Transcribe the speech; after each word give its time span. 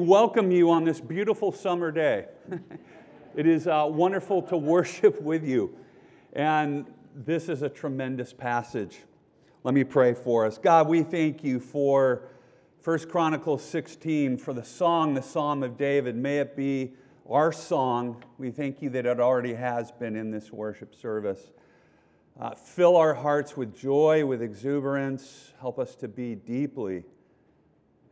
welcome 0.00 0.52
you 0.52 0.70
on 0.70 0.84
this 0.84 1.00
beautiful 1.00 1.50
summer 1.50 1.90
day. 1.90 2.24
it 3.34 3.48
is 3.48 3.66
uh, 3.66 3.84
wonderful 3.90 4.40
to 4.40 4.56
worship 4.56 5.20
with 5.20 5.44
you. 5.44 5.76
And 6.34 6.86
this 7.16 7.48
is 7.48 7.62
a 7.62 7.68
tremendous 7.68 8.32
passage. 8.32 8.98
Let 9.64 9.74
me 9.74 9.82
pray 9.82 10.14
for 10.14 10.46
us. 10.46 10.56
God, 10.56 10.86
we 10.86 11.02
thank 11.02 11.42
you 11.42 11.58
for 11.58 12.28
1 12.84 13.08
Chronicles 13.08 13.64
16, 13.64 14.36
for 14.36 14.54
the 14.54 14.62
song, 14.62 15.14
the 15.14 15.22
Psalm 15.22 15.64
of 15.64 15.76
David. 15.76 16.14
May 16.14 16.38
it 16.38 16.54
be 16.54 16.92
our 17.28 17.50
song. 17.50 18.22
We 18.38 18.52
thank 18.52 18.80
you 18.80 18.90
that 18.90 19.04
it 19.04 19.18
already 19.18 19.54
has 19.54 19.90
been 19.90 20.14
in 20.14 20.30
this 20.30 20.52
worship 20.52 20.94
service. 20.94 21.50
Uh, 22.38 22.54
fill 22.54 22.96
our 22.96 23.14
hearts 23.14 23.56
with 23.56 23.76
joy, 23.76 24.24
with 24.24 24.42
exuberance. 24.42 25.54
Help 25.60 25.80
us 25.80 25.96
to 25.96 26.06
be 26.06 26.36
deeply 26.36 27.02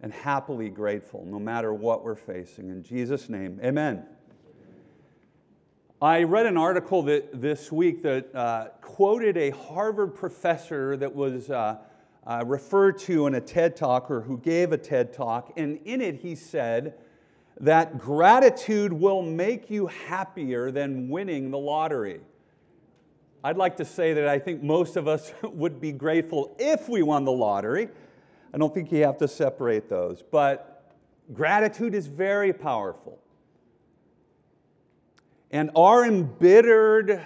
and 0.02 0.12
happily 0.12 0.68
grateful 0.68 1.24
no 1.26 1.38
matter 1.38 1.72
what 1.72 2.04
we're 2.04 2.14
facing. 2.14 2.68
In 2.68 2.82
Jesus' 2.82 3.28
name, 3.28 3.58
amen. 3.62 4.04
I 6.00 6.24
read 6.24 6.44
an 6.44 6.58
article 6.58 7.02
that, 7.04 7.40
this 7.40 7.72
week 7.72 8.02
that 8.02 8.34
uh, 8.34 8.68
quoted 8.82 9.38
a 9.38 9.50
Harvard 9.50 10.14
professor 10.14 10.94
that 10.98 11.14
was 11.14 11.48
uh, 11.48 11.78
uh, 12.26 12.44
referred 12.46 12.98
to 12.98 13.26
in 13.26 13.34
a 13.34 13.40
TED 13.40 13.76
Talk 13.76 14.10
or 14.10 14.20
who 14.20 14.36
gave 14.38 14.72
a 14.72 14.78
TED 14.78 15.14
Talk, 15.14 15.52
and 15.56 15.78
in 15.86 16.02
it 16.02 16.16
he 16.16 16.34
said 16.34 16.94
that 17.60 17.98
gratitude 17.98 18.92
will 18.92 19.22
make 19.22 19.70
you 19.70 19.86
happier 19.86 20.70
than 20.70 21.08
winning 21.08 21.50
the 21.50 21.58
lottery. 21.58 22.20
I'd 23.42 23.56
like 23.56 23.76
to 23.76 23.84
say 23.84 24.12
that 24.12 24.28
I 24.28 24.38
think 24.38 24.62
most 24.62 24.96
of 24.96 25.08
us 25.08 25.32
would 25.42 25.80
be 25.80 25.92
grateful 25.92 26.54
if 26.58 26.88
we 26.88 27.02
won 27.02 27.24
the 27.24 27.32
lottery. 27.32 27.88
I 28.52 28.58
don't 28.58 28.72
think 28.72 28.90
you 28.92 29.04
have 29.04 29.18
to 29.18 29.28
separate 29.28 29.88
those. 29.88 30.22
But 30.22 30.92
gratitude 31.32 31.94
is 31.94 32.06
very 32.06 32.52
powerful. 32.52 33.18
And 35.50 35.70
our 35.76 36.04
embittered, 36.04 37.24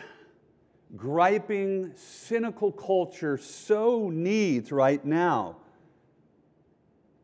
griping, 0.96 1.92
cynical 1.96 2.72
culture 2.72 3.38
so 3.38 4.10
needs 4.10 4.72
right 4.72 5.04
now 5.04 5.56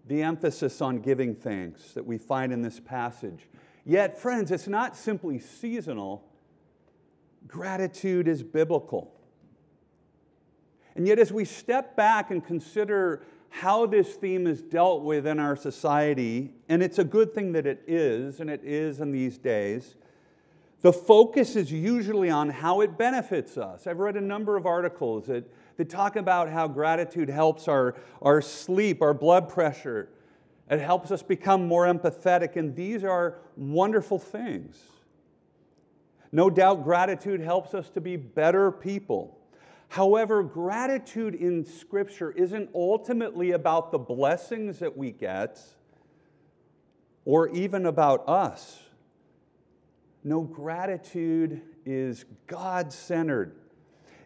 the 0.06 0.22
emphasis 0.22 0.80
on 0.80 1.00
giving 1.00 1.34
thanks 1.34 1.92
that 1.92 2.06
we 2.06 2.16
find 2.16 2.52
in 2.52 2.62
this 2.62 2.78
passage. 2.78 3.48
Yet, 3.84 4.18
friends, 4.18 4.50
it's 4.50 4.68
not 4.68 4.96
simply 4.96 5.38
seasonal, 5.38 6.24
gratitude 7.46 8.28
is 8.28 8.42
biblical. 8.42 9.12
And 10.94 11.06
yet, 11.06 11.18
as 11.18 11.32
we 11.32 11.44
step 11.44 11.96
back 11.96 12.30
and 12.30 12.44
consider 12.44 13.22
how 13.50 13.86
this 13.86 14.14
theme 14.14 14.46
is 14.46 14.60
dealt 14.60 15.02
with 15.02 15.26
in 15.26 15.38
our 15.38 15.56
society, 15.56 16.52
and 16.68 16.82
it's 16.82 16.98
a 16.98 17.04
good 17.04 17.34
thing 17.34 17.52
that 17.52 17.66
it 17.66 17.82
is, 17.86 18.40
and 18.40 18.50
it 18.50 18.62
is 18.64 19.00
in 19.00 19.12
these 19.12 19.38
days. 19.38 19.94
The 20.82 20.92
focus 20.92 21.56
is 21.56 21.72
usually 21.72 22.30
on 22.30 22.50
how 22.50 22.80
it 22.82 22.98
benefits 22.98 23.56
us. 23.56 23.86
I've 23.86 23.98
read 23.98 24.16
a 24.16 24.20
number 24.20 24.56
of 24.56 24.66
articles 24.66 25.26
that, 25.26 25.44
that 25.78 25.88
talk 25.88 26.16
about 26.16 26.50
how 26.50 26.68
gratitude 26.68 27.28
helps 27.28 27.66
our, 27.66 27.94
our 28.20 28.42
sleep, 28.42 29.00
our 29.00 29.14
blood 29.14 29.48
pressure. 29.48 30.10
It 30.70 30.80
helps 30.80 31.10
us 31.10 31.22
become 31.22 31.66
more 31.66 31.86
empathetic, 31.86 32.56
and 32.56 32.76
these 32.76 33.04
are 33.04 33.38
wonderful 33.56 34.18
things. 34.18 34.76
No 36.30 36.50
doubt, 36.50 36.84
gratitude 36.84 37.40
helps 37.40 37.72
us 37.72 37.88
to 37.90 38.00
be 38.00 38.16
better 38.16 38.70
people. 38.70 39.35
However, 39.88 40.42
gratitude 40.42 41.34
in 41.34 41.64
Scripture 41.64 42.32
isn't 42.32 42.70
ultimately 42.74 43.52
about 43.52 43.92
the 43.92 43.98
blessings 43.98 44.78
that 44.80 44.96
we 44.96 45.12
get 45.12 45.60
or 47.24 47.48
even 47.48 47.86
about 47.86 48.28
us. 48.28 48.80
No, 50.24 50.42
gratitude 50.42 51.62
is 51.84 52.24
God 52.46 52.92
centered. 52.92 53.56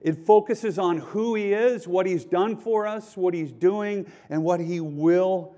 It 0.01 0.25
focuses 0.27 0.79
on 0.79 0.99
who 0.99 1.35
He 1.35 1.53
is, 1.53 1.87
what 1.87 2.07
He's 2.07 2.25
done 2.25 2.57
for 2.57 2.87
us, 2.87 3.17
what 3.17 3.35
He's 3.35 3.53
doing, 3.53 4.11
and 4.31 4.43
what 4.43 4.61
He 4.61 4.81
will 4.81 5.55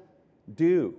do. 0.52 0.96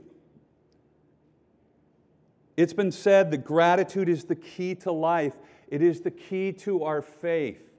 It's 2.55 2.73
been 2.73 2.91
said 2.91 3.31
that 3.31 3.39
gratitude 3.39 4.07
is 4.07 4.23
the 4.23 4.35
key 4.35 4.75
to 4.75 4.91
life, 4.91 5.33
it 5.67 5.81
is 5.81 6.01
the 6.01 6.11
key 6.11 6.53
to 6.53 6.83
our 6.83 7.01
faith 7.01 7.72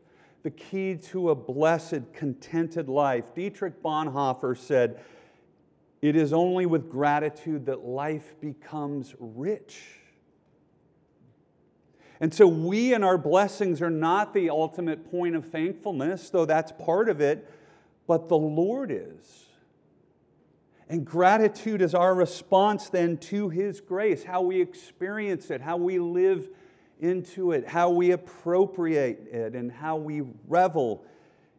the 0.44 0.50
key 0.50 0.94
to 0.94 1.30
a 1.30 1.34
blessed, 1.34 2.12
contented 2.12 2.86
life. 2.88 3.24
Dietrich 3.34 3.82
Bonhoeffer 3.82 4.56
said, 4.56 5.00
It 6.02 6.14
is 6.14 6.34
only 6.34 6.66
with 6.66 6.90
gratitude 6.90 7.66
that 7.66 7.80
life 7.80 8.38
becomes 8.42 9.14
rich. 9.18 9.80
And 12.20 12.32
so, 12.32 12.46
we 12.46 12.92
and 12.92 13.02
our 13.02 13.16
blessings 13.16 13.80
are 13.80 13.90
not 13.90 14.34
the 14.34 14.50
ultimate 14.50 15.10
point 15.10 15.34
of 15.34 15.48
thankfulness, 15.48 16.28
though 16.28 16.44
that's 16.44 16.72
part 16.72 17.08
of 17.08 17.22
it, 17.22 17.50
but 18.06 18.28
the 18.28 18.36
Lord 18.36 18.90
is. 18.92 19.46
And 20.90 21.06
gratitude 21.06 21.80
is 21.80 21.94
our 21.94 22.14
response 22.14 22.90
then 22.90 23.16
to 23.16 23.48
His 23.48 23.80
grace, 23.80 24.24
how 24.24 24.42
we 24.42 24.60
experience 24.60 25.50
it, 25.50 25.62
how 25.62 25.78
we 25.78 25.98
live 25.98 26.50
into 27.04 27.52
it, 27.52 27.68
how 27.68 27.90
we 27.90 28.12
appropriate 28.12 29.28
it, 29.30 29.54
and 29.54 29.70
how 29.70 29.96
we 29.96 30.22
revel 30.48 31.04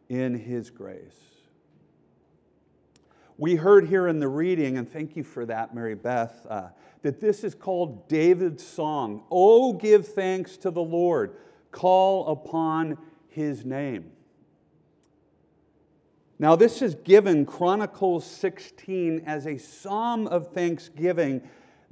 in 0.08 0.34
His 0.34 0.70
grace. 0.70 1.20
We 3.38 3.54
heard 3.54 3.86
here 3.86 4.08
in 4.08 4.18
the 4.18 4.28
reading, 4.28 4.78
and 4.78 4.90
thank 4.90 5.14
you 5.14 5.22
for 5.22 5.46
that, 5.46 5.74
Mary 5.74 5.94
Beth, 5.94 6.46
uh, 6.48 6.68
that 7.02 7.20
this 7.20 7.44
is 7.44 7.54
called 7.54 8.08
David's 8.08 8.66
song. 8.66 9.24
Oh, 9.30 9.72
give 9.74 10.08
thanks 10.08 10.56
to 10.58 10.70
the 10.70 10.82
Lord, 10.82 11.36
call 11.70 12.28
upon 12.28 12.98
His 13.28 13.64
name. 13.64 14.10
Now, 16.38 16.56
this 16.56 16.82
is 16.82 16.94
given 16.96 17.46
Chronicles 17.46 18.26
16 18.26 19.22
as 19.26 19.46
a 19.46 19.56
psalm 19.56 20.26
of 20.26 20.52
thanksgiving 20.52 21.42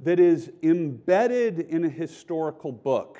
that 0.01 0.19
is 0.19 0.51
embedded 0.61 1.59
in 1.59 1.85
a 1.85 1.89
historical 1.89 2.71
book. 2.71 3.17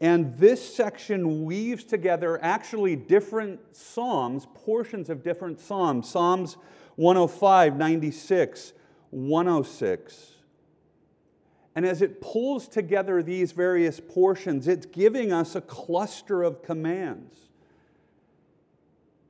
And 0.00 0.34
this 0.38 0.74
section 0.74 1.44
weaves 1.44 1.84
together 1.84 2.42
actually 2.42 2.96
different 2.96 3.60
Psalms, 3.76 4.46
portions 4.54 5.10
of 5.10 5.22
different 5.22 5.60
Psalms. 5.60 6.08
Psalms 6.08 6.56
105, 6.96 7.76
96, 7.76 8.72
106. 9.10 10.32
And 11.74 11.86
as 11.86 12.02
it 12.02 12.20
pulls 12.20 12.66
together 12.66 13.22
these 13.22 13.52
various 13.52 14.00
portions, 14.00 14.66
it's 14.66 14.86
giving 14.86 15.32
us 15.32 15.54
a 15.54 15.60
cluster 15.60 16.42
of 16.42 16.62
commands. 16.62 17.36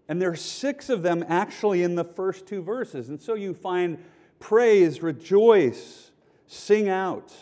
And 0.08 0.20
there 0.20 0.30
are 0.30 0.36
six 0.36 0.88
of 0.88 1.02
them 1.02 1.24
actually 1.28 1.82
in 1.82 1.94
the 1.94 2.04
first 2.04 2.46
two 2.46 2.62
verses. 2.62 3.08
And 3.08 3.20
so 3.20 3.34
you 3.34 3.54
find 3.54 4.02
praise, 4.40 5.02
rejoice, 5.02 6.10
sing 6.46 6.88
out. 6.88 7.32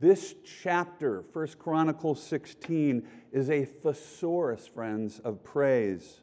This 0.00 0.36
chapter, 0.62 1.24
1 1.32 1.48
Chronicles 1.58 2.22
16, 2.22 3.02
is 3.32 3.50
a 3.50 3.64
thesaurus, 3.64 4.66
friends, 4.66 5.18
of 5.20 5.42
praise. 5.42 6.20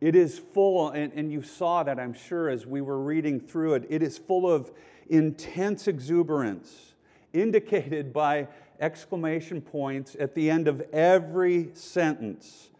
It 0.00 0.16
is 0.16 0.38
full, 0.38 0.90
and, 0.90 1.12
and 1.12 1.30
you 1.30 1.42
saw 1.42 1.84
that, 1.84 2.00
I'm 2.00 2.12
sure, 2.12 2.48
as 2.48 2.66
we 2.66 2.80
were 2.80 3.00
reading 3.00 3.38
through 3.38 3.74
it. 3.74 3.86
It 3.88 4.02
is 4.02 4.18
full 4.18 4.50
of 4.50 4.72
intense 5.08 5.86
exuberance, 5.86 6.94
indicated 7.32 8.12
by 8.12 8.48
exclamation 8.80 9.60
points 9.60 10.16
at 10.18 10.34
the 10.34 10.50
end 10.50 10.66
of 10.66 10.80
every 10.92 11.70
sentence 11.74 12.70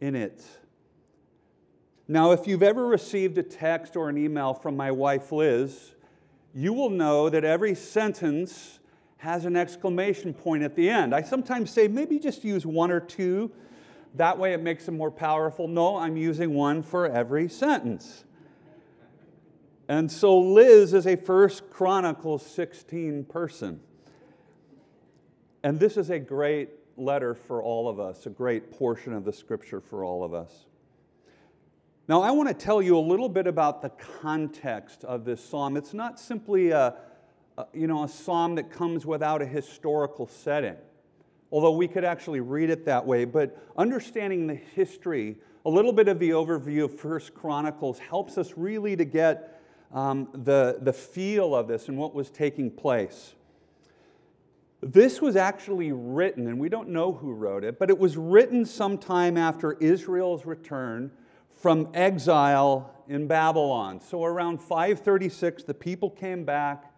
in 0.00 0.14
it. 0.14 0.44
Now, 2.08 2.32
if 2.32 2.46
you've 2.46 2.62
ever 2.62 2.86
received 2.86 3.38
a 3.38 3.42
text 3.42 3.96
or 3.96 4.08
an 4.10 4.18
email 4.18 4.54
from 4.54 4.76
my 4.76 4.90
wife 4.90 5.32
Liz, 5.32 5.92
you 6.56 6.72
will 6.72 6.88
know 6.88 7.28
that 7.28 7.44
every 7.44 7.74
sentence 7.74 8.78
has 9.18 9.44
an 9.44 9.56
exclamation 9.56 10.32
point 10.32 10.62
at 10.62 10.74
the 10.74 10.88
end. 10.88 11.14
I 11.14 11.20
sometimes 11.20 11.70
say 11.70 11.86
maybe 11.86 12.18
just 12.18 12.44
use 12.44 12.64
one 12.64 12.90
or 12.90 12.98
two. 12.98 13.52
That 14.14 14.38
way 14.38 14.54
it 14.54 14.62
makes 14.62 14.88
it 14.88 14.92
more 14.92 15.10
powerful. 15.10 15.68
No, 15.68 15.98
I'm 15.98 16.16
using 16.16 16.54
one 16.54 16.82
for 16.82 17.06
every 17.06 17.50
sentence. 17.50 18.24
And 19.86 20.10
so 20.10 20.38
Liz 20.38 20.94
is 20.94 21.06
a 21.06 21.16
First 21.16 21.68
Chronicles 21.68 22.44
16 22.46 23.24
person. 23.24 23.80
And 25.62 25.78
this 25.78 25.98
is 25.98 26.08
a 26.08 26.18
great 26.18 26.70
letter 26.96 27.34
for 27.34 27.62
all 27.62 27.86
of 27.86 28.00
us, 28.00 28.24
a 28.24 28.30
great 28.30 28.72
portion 28.72 29.12
of 29.12 29.26
the 29.26 29.32
scripture 29.32 29.82
for 29.82 30.04
all 30.04 30.24
of 30.24 30.32
us. 30.32 30.64
Now, 32.08 32.22
I 32.22 32.30
want 32.30 32.48
to 32.48 32.54
tell 32.54 32.80
you 32.80 32.96
a 32.96 33.00
little 33.00 33.28
bit 33.28 33.48
about 33.48 33.82
the 33.82 33.88
context 34.20 35.02
of 35.02 35.24
this 35.24 35.44
psalm. 35.44 35.76
It's 35.76 35.92
not 35.92 36.20
simply 36.20 36.70
a, 36.70 36.94
a, 37.58 37.66
you 37.74 37.88
know, 37.88 38.04
a 38.04 38.08
psalm 38.08 38.54
that 38.54 38.70
comes 38.70 39.04
without 39.04 39.42
a 39.42 39.46
historical 39.46 40.28
setting, 40.28 40.76
although 41.50 41.72
we 41.72 41.88
could 41.88 42.04
actually 42.04 42.38
read 42.38 42.70
it 42.70 42.84
that 42.84 43.04
way. 43.04 43.24
But 43.24 43.60
understanding 43.76 44.46
the 44.46 44.54
history, 44.54 45.34
a 45.64 45.70
little 45.70 45.92
bit 45.92 46.06
of 46.06 46.20
the 46.20 46.30
overview 46.30 46.84
of 46.84 46.96
First 46.96 47.34
Chronicles 47.34 47.98
helps 47.98 48.38
us 48.38 48.52
really 48.56 48.94
to 48.94 49.04
get 49.04 49.60
um, 49.92 50.28
the, 50.32 50.78
the 50.80 50.92
feel 50.92 51.56
of 51.56 51.66
this 51.66 51.88
and 51.88 51.98
what 51.98 52.14
was 52.14 52.30
taking 52.30 52.70
place. 52.70 53.34
This 54.80 55.20
was 55.20 55.34
actually 55.34 55.90
written, 55.90 56.46
and 56.46 56.60
we 56.60 56.68
don't 56.68 56.90
know 56.90 57.10
who 57.10 57.32
wrote 57.32 57.64
it, 57.64 57.80
but 57.80 57.90
it 57.90 57.98
was 57.98 58.16
written 58.16 58.64
sometime 58.64 59.36
after 59.36 59.72
Israel's 59.72 60.46
return 60.46 61.10
from 61.66 61.88
exile 61.94 62.94
in 63.08 63.26
Babylon. 63.26 64.00
So 64.00 64.22
around 64.22 64.58
536, 64.62 65.64
the 65.64 65.74
people 65.74 66.10
came 66.10 66.44
back 66.44 66.92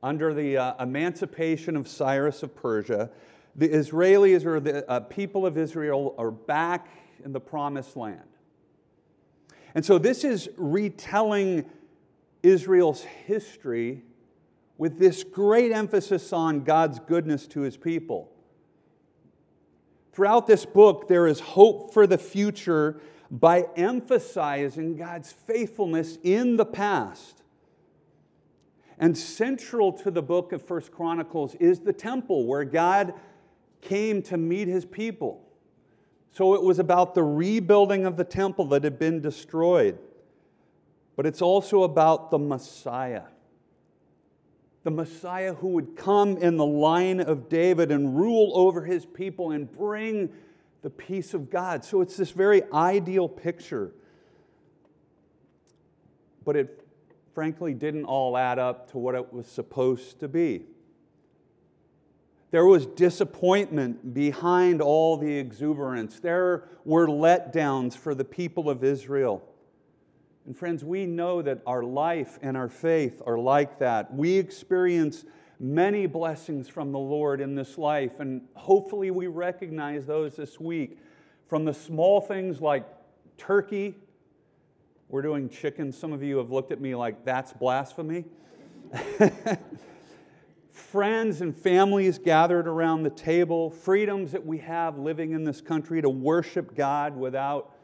under 0.00 0.32
the 0.32 0.56
uh, 0.56 0.80
emancipation 0.80 1.76
of 1.76 1.88
Cyrus 1.88 2.44
of 2.44 2.54
Persia. 2.54 3.10
The 3.56 3.68
Israelis 3.68 4.44
or 4.46 4.60
the 4.60 4.88
uh, 4.88 5.00
people 5.00 5.44
of 5.44 5.58
Israel 5.58 6.14
are 6.18 6.30
back 6.30 6.86
in 7.24 7.32
the 7.32 7.40
promised 7.40 7.96
land. 7.96 8.28
And 9.74 9.84
so 9.84 9.98
this 9.98 10.22
is 10.22 10.48
retelling 10.56 11.68
Israel's 12.44 13.02
history 13.02 14.04
with 14.78 15.00
this 15.00 15.24
great 15.24 15.72
emphasis 15.72 16.32
on 16.32 16.62
God's 16.62 17.00
goodness 17.00 17.48
to 17.48 17.62
his 17.62 17.76
people. 17.76 18.30
Throughout 20.12 20.46
this 20.46 20.64
book, 20.64 21.08
there 21.08 21.26
is 21.26 21.40
hope 21.40 21.92
for 21.92 22.06
the 22.06 22.18
future 22.18 23.00
by 23.40 23.66
emphasizing 23.74 24.96
God's 24.96 25.32
faithfulness 25.32 26.18
in 26.22 26.56
the 26.56 26.64
past. 26.64 27.42
And 28.96 29.18
central 29.18 29.92
to 29.92 30.10
the 30.12 30.22
book 30.22 30.52
of 30.52 30.62
First 30.62 30.92
Chronicles 30.92 31.56
is 31.56 31.80
the 31.80 31.92
temple 31.92 32.46
where 32.46 32.64
God 32.64 33.12
came 33.80 34.22
to 34.22 34.36
meet 34.36 34.68
his 34.68 34.84
people. 34.84 35.44
So 36.30 36.54
it 36.54 36.62
was 36.62 36.78
about 36.78 37.16
the 37.16 37.24
rebuilding 37.24 38.06
of 38.06 38.16
the 38.16 38.24
temple 38.24 38.66
that 38.66 38.84
had 38.84 39.00
been 39.00 39.20
destroyed. 39.20 39.98
But 41.16 41.26
it's 41.26 41.42
also 41.42 41.82
about 41.82 42.30
the 42.30 42.38
Messiah. 42.38 43.24
The 44.84 44.92
Messiah 44.92 45.54
who 45.54 45.68
would 45.68 45.96
come 45.96 46.36
in 46.36 46.56
the 46.56 46.66
line 46.66 47.18
of 47.18 47.48
David 47.48 47.90
and 47.90 48.16
rule 48.16 48.52
over 48.54 48.84
his 48.84 49.04
people 49.04 49.50
and 49.50 49.70
bring 49.72 50.32
the 50.84 50.90
peace 50.90 51.32
of 51.32 51.48
God. 51.48 51.82
So 51.82 52.02
it's 52.02 52.14
this 52.14 52.30
very 52.30 52.62
ideal 52.70 53.26
picture. 53.26 53.90
But 56.44 56.56
it 56.56 56.86
frankly 57.34 57.72
didn't 57.72 58.04
all 58.04 58.36
add 58.36 58.58
up 58.58 58.90
to 58.92 58.98
what 58.98 59.14
it 59.14 59.32
was 59.32 59.46
supposed 59.46 60.20
to 60.20 60.28
be. 60.28 60.66
There 62.50 62.66
was 62.66 62.84
disappointment 62.84 64.12
behind 64.12 64.82
all 64.82 65.16
the 65.16 65.38
exuberance. 65.38 66.20
There 66.20 66.68
were 66.84 67.08
letdowns 67.08 67.96
for 67.96 68.14
the 68.14 68.24
people 68.24 68.68
of 68.68 68.84
Israel. 68.84 69.42
And 70.44 70.54
friends, 70.54 70.84
we 70.84 71.06
know 71.06 71.40
that 71.40 71.62
our 71.66 71.82
life 71.82 72.38
and 72.42 72.58
our 72.58 72.68
faith 72.68 73.22
are 73.24 73.38
like 73.38 73.78
that. 73.78 74.12
We 74.12 74.36
experience 74.36 75.24
many 75.58 76.06
blessings 76.06 76.68
from 76.68 76.92
the 76.92 76.98
Lord 76.98 77.40
in 77.40 77.54
this 77.54 77.78
life, 77.78 78.20
and 78.20 78.42
hopefully 78.54 79.10
we 79.10 79.26
recognize 79.26 80.06
those 80.06 80.36
this 80.36 80.58
week. 80.58 80.98
From 81.48 81.64
the 81.64 81.74
small 81.74 82.20
things 82.20 82.60
like 82.60 82.84
turkey, 83.38 83.94
we're 85.08 85.22
doing 85.22 85.48
chicken. 85.48 85.92
Some 85.92 86.12
of 86.12 86.22
you 86.22 86.38
have 86.38 86.50
looked 86.50 86.72
at 86.72 86.80
me 86.80 86.94
like 86.94 87.24
that's 87.24 87.52
blasphemy. 87.52 88.24
Friends 90.72 91.40
and 91.40 91.56
families 91.56 92.18
gathered 92.18 92.66
around 92.66 93.02
the 93.02 93.10
table, 93.10 93.70
freedoms 93.70 94.32
that 94.32 94.44
we 94.44 94.58
have 94.58 94.98
living 94.98 95.32
in 95.32 95.44
this 95.44 95.60
country 95.60 96.02
to 96.02 96.08
worship 96.08 96.74
God 96.74 97.16
without 97.16 97.76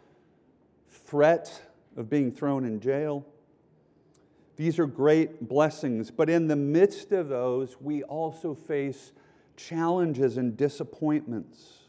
threat 0.90 1.62
of 1.96 2.11
being 2.11 2.32
thrown 2.32 2.64
in 2.64 2.81
jail. 2.81 3.25
These 4.60 4.78
are 4.78 4.86
great 4.86 5.48
blessings, 5.48 6.10
but 6.10 6.28
in 6.28 6.46
the 6.46 6.54
midst 6.54 7.12
of 7.12 7.30
those, 7.30 7.80
we 7.80 8.02
also 8.02 8.52
face 8.52 9.12
challenges 9.56 10.36
and 10.36 10.54
disappointments. 10.54 11.84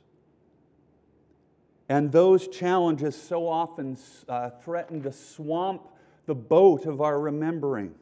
And 1.90 2.14
those 2.14 2.48
challenges 2.48 3.22
so 3.22 3.46
often 3.46 3.98
uh, 4.30 4.52
threaten 4.64 5.04
to 5.04 5.12
swamp 5.12 5.82
the 6.28 6.34
boat 6.34 6.86
of 6.86 7.02
our 7.02 7.20
remembering. 7.20 7.94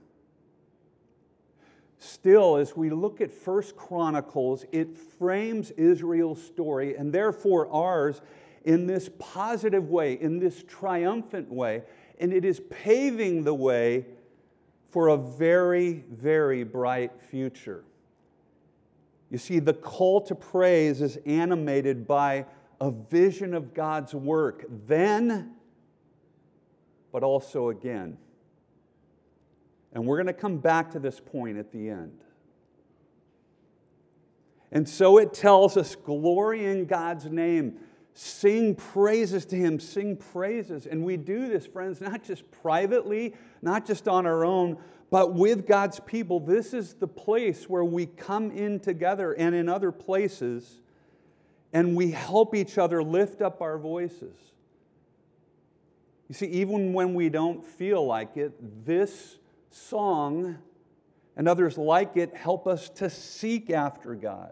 Still, 1.98 2.58
as 2.58 2.78
we 2.78 2.92
look 2.92 3.22
at 3.22 3.32
First 3.32 3.76
Chronicles, 3.76 4.66
it 4.72 4.96
frames 4.96 5.72
Israel's 5.72 6.44
story 6.46 6.96
and 6.96 7.12
therefore 7.12 7.68
ours 7.74 8.22
in 8.66 8.86
this 8.86 9.10
positive 9.18 9.90
way, 9.90 10.14
in 10.14 10.38
this 10.38 10.64
triumphant 10.68 11.52
way, 11.52 11.82
and 12.20 12.32
it 12.32 12.46
is 12.46 12.62
paving 12.70 13.44
the 13.44 13.56
way 13.56 14.06
for 14.92 15.10
a 15.10 15.18
very, 15.18 16.04
very 16.12 16.64
bright 16.64 17.12
future. 17.30 17.84
You 19.30 19.38
see, 19.38 19.60
the 19.60 19.74
call 19.74 20.22
to 20.22 20.36
praise 20.36 21.02
is 21.02 21.18
animated 21.26 22.08
by 22.08 22.46
a 22.82 22.90
vision 22.90 23.54
of 23.54 23.74
God's 23.74 24.16
work 24.16 24.66
then, 24.88 25.56
but 27.12 27.24
also 27.24 27.70
again. 27.70 28.18
And 29.94 30.06
we're 30.06 30.18
going 30.18 30.28
to 30.28 30.34
come 30.34 30.58
back 30.58 30.92
to 30.92 31.00
this 31.00 31.20
point 31.20 31.58
at 31.58 31.72
the 31.72 31.90
end. 31.90 32.24
And 34.72 34.88
so 34.88 35.18
it 35.18 35.34
tells 35.34 35.78
us 35.78 35.96
glory 35.96 36.66
in 36.66 36.86
God's 36.86 37.26
name. 37.26 37.78
Sing 38.22 38.76
praises 38.76 39.46
to 39.46 39.56
Him, 39.56 39.80
sing 39.80 40.18
praises. 40.18 40.86
And 40.86 41.06
we 41.06 41.16
do 41.16 41.48
this, 41.48 41.66
friends, 41.66 42.02
not 42.02 42.22
just 42.22 42.52
privately, 42.52 43.34
not 43.62 43.86
just 43.86 44.10
on 44.10 44.26
our 44.26 44.44
own, 44.44 44.78
but 45.10 45.36
with 45.36 45.66
God's 45.66 46.02
people. 46.02 46.42
This 46.42 46.74
is 46.74 46.96
the 46.96 47.08
place 47.08 47.70
where 47.70 47.86
we 47.86 48.08
come 48.08 48.52
in 48.52 48.82
together 48.82 49.32
and 49.32 49.56
in 49.56 49.70
other 49.70 49.94
places, 49.94 50.82
and 51.72 51.96
we 51.96 52.12
help 52.12 52.54
each 52.54 52.78
other 52.78 53.02
lift 53.02 53.42
up 53.42 53.62
our 53.62 53.78
voices. 53.78 54.36
You 56.28 56.36
see, 56.36 56.48
even 56.48 56.92
when 56.92 57.14
we 57.14 57.30
don't 57.30 57.64
feel 57.64 58.06
like 58.06 58.36
it, 58.36 58.86
this 58.86 59.38
song 59.72 60.58
and 61.38 61.48
others 61.48 61.78
like 61.78 62.18
it 62.18 62.36
help 62.36 62.68
us 62.68 62.90
to 62.90 63.10
seek 63.10 63.70
after 63.70 64.14
God, 64.14 64.52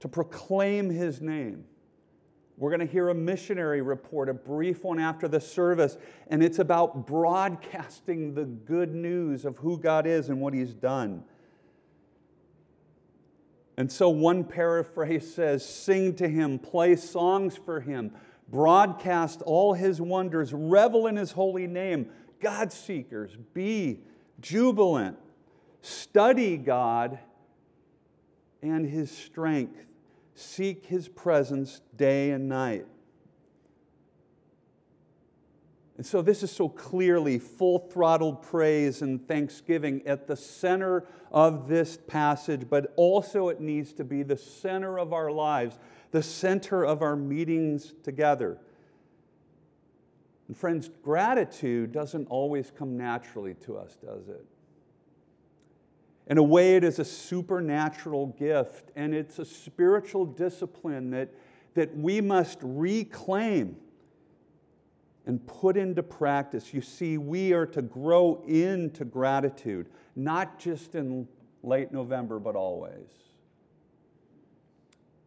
to 0.00 0.08
proclaim 0.08 0.90
His 0.90 1.20
name. 1.20 1.66
We're 2.62 2.70
going 2.70 2.86
to 2.86 2.92
hear 2.92 3.08
a 3.08 3.14
missionary 3.14 3.82
report, 3.82 4.28
a 4.28 4.34
brief 4.34 4.84
one 4.84 5.00
after 5.00 5.26
the 5.26 5.40
service, 5.40 5.96
and 6.28 6.44
it's 6.44 6.60
about 6.60 7.08
broadcasting 7.08 8.34
the 8.34 8.44
good 8.44 8.94
news 8.94 9.44
of 9.44 9.58
who 9.58 9.76
God 9.76 10.06
is 10.06 10.28
and 10.28 10.40
what 10.40 10.54
He's 10.54 10.72
done. 10.72 11.24
And 13.76 13.90
so 13.90 14.10
one 14.10 14.44
paraphrase 14.44 15.34
says 15.34 15.68
Sing 15.68 16.14
to 16.14 16.28
Him, 16.28 16.60
play 16.60 16.94
songs 16.94 17.56
for 17.56 17.80
Him, 17.80 18.12
broadcast 18.48 19.42
all 19.42 19.74
His 19.74 20.00
wonders, 20.00 20.52
revel 20.52 21.08
in 21.08 21.16
His 21.16 21.32
holy 21.32 21.66
name. 21.66 22.10
God 22.38 22.72
seekers, 22.72 23.36
be 23.54 24.02
jubilant, 24.40 25.18
study 25.80 26.58
God 26.58 27.18
and 28.62 28.86
His 28.86 29.10
strength 29.10 29.84
seek 30.34 30.86
his 30.86 31.08
presence 31.08 31.80
day 31.96 32.30
and 32.30 32.48
night. 32.48 32.86
And 35.96 36.06
so, 36.06 36.22
this 36.22 36.42
is 36.42 36.50
so 36.50 36.68
clearly 36.68 37.38
full 37.38 37.78
throttled 37.78 38.42
praise 38.42 39.02
and 39.02 39.26
thanksgiving 39.28 40.02
at 40.06 40.26
the 40.26 40.36
center 40.36 41.06
of 41.30 41.68
this 41.68 41.98
passage, 42.06 42.66
but 42.68 42.92
also 42.96 43.48
it 43.50 43.60
needs 43.60 43.92
to 43.94 44.04
be 44.04 44.22
the 44.22 44.36
center 44.36 44.98
of 44.98 45.12
our 45.12 45.30
lives, 45.30 45.78
the 46.10 46.22
center 46.22 46.84
of 46.84 47.02
our 47.02 47.14
meetings 47.14 47.94
together. 48.02 48.58
And, 50.48 50.56
friends, 50.56 50.90
gratitude 51.02 51.92
doesn't 51.92 52.26
always 52.28 52.72
come 52.76 52.96
naturally 52.96 53.54
to 53.66 53.76
us, 53.76 53.96
does 53.96 54.28
it? 54.28 54.44
In 56.32 56.38
a 56.38 56.42
way, 56.42 56.76
it 56.76 56.82
is 56.82 56.98
a 56.98 57.04
supernatural 57.04 58.28
gift, 58.38 58.90
and 58.96 59.14
it's 59.14 59.38
a 59.38 59.44
spiritual 59.44 60.24
discipline 60.24 61.10
that, 61.10 61.28
that 61.74 61.94
we 61.94 62.22
must 62.22 62.58
reclaim 62.62 63.76
and 65.26 65.46
put 65.46 65.76
into 65.76 66.02
practice. 66.02 66.72
You 66.72 66.80
see, 66.80 67.18
we 67.18 67.52
are 67.52 67.66
to 67.66 67.82
grow 67.82 68.42
into 68.48 69.04
gratitude, 69.04 69.90
not 70.16 70.58
just 70.58 70.94
in 70.94 71.28
late 71.62 71.92
November, 71.92 72.38
but 72.38 72.56
always. 72.56 73.10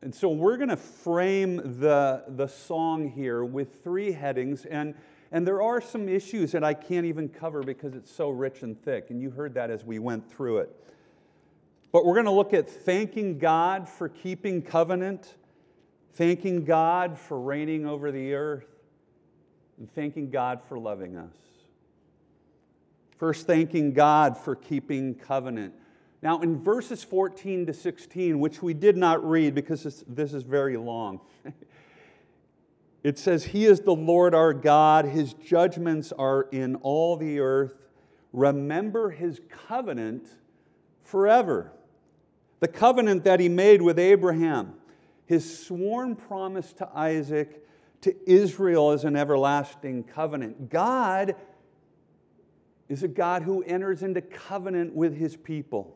And 0.02 0.16
so 0.16 0.30
we're 0.30 0.58
going 0.58 0.70
to 0.70 0.76
frame 0.76 1.58
the, 1.80 2.24
the 2.30 2.48
song 2.48 3.12
here 3.12 3.46
with 3.46 3.84
three 3.84 4.12
headings, 4.12 4.66
and, 4.66 4.96
and 5.32 5.46
there 5.46 5.62
are 5.62 5.82
some 5.82 6.10
issues 6.10 6.52
that 6.54 6.64
I 6.64 6.74
can't 6.74 7.06
even 7.06 7.30
cover 7.30 7.62
because 7.62 7.94
it's 7.94 8.12
so 8.12 8.32
rich 8.32 8.64
and 8.64 8.76
thick, 8.82 9.12
and 9.12 9.22
you 9.22 9.30
heard 9.30 9.54
that 9.54 9.70
as 9.70 9.84
we 9.84 10.00
went 10.00 10.28
through 10.28 10.58
it. 10.58 10.82
But 11.96 12.04
we're 12.04 12.16
going 12.16 12.25
to 12.25 12.32
look 12.32 12.54
at 12.54 12.70
thanking 12.70 13.40
God 13.40 13.88
for 13.88 14.10
keeping 14.10 14.62
covenant, 14.62 15.36
thanking 16.16 16.66
God 16.66 17.18
for 17.18 17.40
reigning 17.40 17.86
over 17.86 18.12
the 18.12 18.34
earth, 18.34 18.68
and 19.78 19.90
thanking 19.90 20.30
God 20.30 20.60
for 20.68 20.78
loving 20.78 21.16
us. 21.16 21.38
First, 23.18 23.48
thanking 23.48 23.94
God 23.94 24.38
for 24.38 24.58
keeping 24.58 25.16
covenant. 25.16 25.74
Now, 26.22 26.42
in 26.42 26.62
verses 26.62 27.02
14 27.02 27.68
to 27.68 27.74
16, 27.74 28.42
which 28.42 28.62
we 28.62 28.74
did 28.74 28.98
not 28.98 29.25
read 29.25 29.56
because 29.56 30.04
this, 30.06 30.34
is 30.34 30.44
very 30.44 30.75
long, 30.75 31.22
it 33.06 33.18
says, 33.18 33.46
He 33.46 33.64
is 33.64 33.80
the 33.80 33.96
Lord 33.96 34.36
our 34.36 34.54
God, 34.54 35.06
His 35.06 35.34
judgments 35.34 36.12
are 36.12 36.50
in 36.52 36.75
all 36.75 37.16
the 37.16 37.40
earth. 37.40 37.72
Remember 38.34 39.12
His 39.12 39.40
covenant 39.50 40.28
forever. 41.02 41.72
The 42.65 42.72
covenant 42.72 43.25
that 43.25 43.39
He 43.39 43.48
made 43.48 43.84
with 43.84 44.00
Abraham, 44.00 44.74
His 45.27 45.67
sworn 45.67 46.15
promise 46.15 46.74
to 46.74 46.89
Isaac, 46.95 47.63
to 48.01 48.15
Israel 48.27 48.89
as 48.89 49.03
an 49.03 49.15
everlasting 49.15 50.05
covenant. 50.05 50.72
God 50.72 51.36
is 52.89 53.03
a 53.03 53.07
God 53.07 53.43
who 53.43 53.62
enters 53.62 54.01
into 54.01 54.19
covenant 54.19 54.95
with 54.95 55.15
his 55.15 55.36
people. 55.36 55.95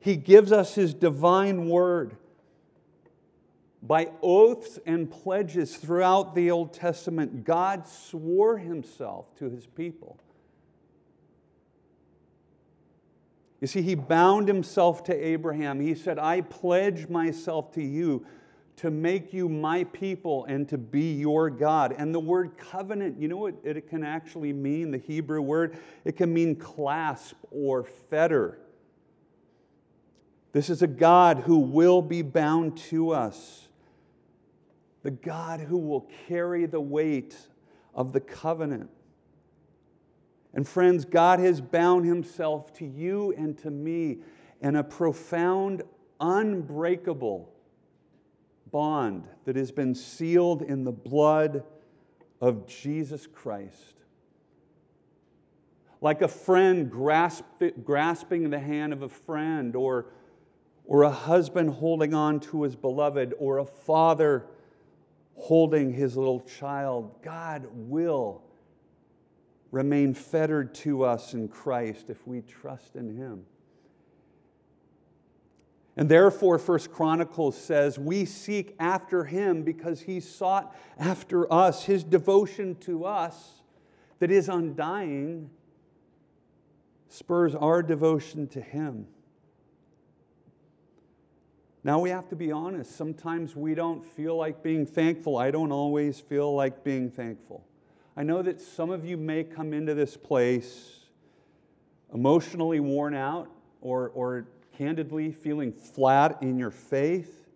He 0.00 0.16
gives 0.16 0.52
us 0.52 0.74
his 0.74 0.92
divine 0.92 1.66
word. 1.66 2.18
By 3.82 4.10
oaths 4.20 4.78
and 4.84 5.10
pledges 5.10 5.76
throughout 5.76 6.34
the 6.34 6.50
Old 6.50 6.74
Testament, 6.74 7.44
God 7.44 7.88
swore 7.88 8.58
himself 8.58 9.34
to 9.38 9.48
his 9.48 9.64
people. 9.64 10.18
You 13.62 13.68
see, 13.68 13.80
he 13.80 13.94
bound 13.94 14.48
himself 14.48 15.04
to 15.04 15.14
Abraham. 15.14 15.78
He 15.78 15.94
said, 15.94 16.18
I 16.18 16.40
pledge 16.40 17.08
myself 17.08 17.70
to 17.74 17.82
you 17.82 18.26
to 18.78 18.90
make 18.90 19.32
you 19.32 19.48
my 19.48 19.84
people 19.84 20.44
and 20.46 20.68
to 20.68 20.76
be 20.76 21.12
your 21.14 21.48
God. 21.48 21.94
And 21.96 22.12
the 22.12 22.18
word 22.18 22.58
covenant, 22.58 23.20
you 23.20 23.28
know 23.28 23.36
what 23.36 23.54
it 23.62 23.88
can 23.88 24.02
actually 24.02 24.52
mean? 24.52 24.90
The 24.90 24.98
Hebrew 24.98 25.40
word? 25.40 25.78
It 26.04 26.16
can 26.16 26.34
mean 26.34 26.56
clasp 26.56 27.36
or 27.52 27.84
fetter. 27.84 28.58
This 30.50 30.68
is 30.68 30.82
a 30.82 30.88
God 30.88 31.38
who 31.38 31.58
will 31.58 32.02
be 32.02 32.22
bound 32.22 32.76
to 32.88 33.10
us, 33.10 33.68
the 35.04 35.12
God 35.12 35.60
who 35.60 35.78
will 35.78 36.10
carry 36.26 36.66
the 36.66 36.80
weight 36.80 37.36
of 37.94 38.12
the 38.12 38.20
covenant. 38.20 38.90
And 40.54 40.68
friends, 40.68 41.04
God 41.04 41.38
has 41.38 41.60
bound 41.60 42.04
himself 42.04 42.72
to 42.74 42.86
you 42.86 43.32
and 43.36 43.56
to 43.58 43.70
me 43.70 44.18
in 44.60 44.76
a 44.76 44.84
profound, 44.84 45.82
unbreakable 46.20 47.52
bond 48.70 49.26
that 49.44 49.56
has 49.56 49.70
been 49.70 49.94
sealed 49.94 50.62
in 50.62 50.84
the 50.84 50.92
blood 50.92 51.64
of 52.40 52.66
Jesus 52.66 53.26
Christ. 53.26 53.94
Like 56.00 56.20
a 56.20 56.28
friend 56.28 56.90
grasp, 56.90 57.44
grasping 57.84 58.50
the 58.50 58.58
hand 58.58 58.92
of 58.92 59.02
a 59.02 59.08
friend, 59.08 59.76
or, 59.76 60.06
or 60.84 61.04
a 61.04 61.10
husband 61.10 61.70
holding 61.70 62.12
on 62.12 62.40
to 62.40 62.64
his 62.64 62.74
beloved, 62.74 63.34
or 63.38 63.58
a 63.58 63.64
father 63.64 64.46
holding 65.34 65.92
his 65.92 66.16
little 66.16 66.40
child, 66.40 67.22
God 67.22 67.68
will 67.72 68.42
remain 69.72 70.14
fettered 70.14 70.74
to 70.74 71.02
us 71.02 71.34
in 71.34 71.48
Christ 71.48 72.10
if 72.10 72.24
we 72.26 72.42
trust 72.42 72.94
in 72.94 73.16
him. 73.16 73.44
And 75.96 76.08
therefore, 76.08 76.58
First 76.58 76.92
Chronicles 76.92 77.56
says, 77.56 77.98
we 77.98 78.24
seek 78.24 78.74
after 78.78 79.24
him 79.24 79.62
because 79.62 80.00
he 80.02 80.20
sought 80.20 80.74
after 80.98 81.52
us. 81.52 81.84
His 81.84 82.04
devotion 82.04 82.76
to 82.80 83.04
us, 83.04 83.62
that 84.20 84.30
is 84.30 84.48
undying, 84.48 85.50
spurs 87.08 87.54
our 87.54 87.82
devotion 87.82 88.46
to 88.48 88.60
him. 88.60 89.06
Now 91.84 91.98
we 91.98 92.10
have 92.10 92.28
to 92.28 92.36
be 92.36 92.52
honest. 92.52 92.96
Sometimes 92.96 93.56
we 93.56 93.74
don't 93.74 94.06
feel 94.06 94.36
like 94.36 94.62
being 94.62 94.86
thankful. 94.86 95.36
I 95.36 95.50
don't 95.50 95.72
always 95.72 96.20
feel 96.20 96.54
like 96.54 96.84
being 96.84 97.10
thankful. 97.10 97.66
I 98.16 98.22
know 98.22 98.42
that 98.42 98.60
some 98.60 98.90
of 98.90 99.04
you 99.04 99.16
may 99.16 99.42
come 99.42 99.72
into 99.72 99.94
this 99.94 100.16
place 100.16 101.00
emotionally 102.12 102.78
worn 102.78 103.14
out 103.14 103.48
or, 103.80 104.10
or 104.10 104.46
candidly 104.76 105.32
feeling 105.32 105.72
flat 105.72 106.42
in 106.42 106.58
your 106.58 106.70
faith. 106.70 107.48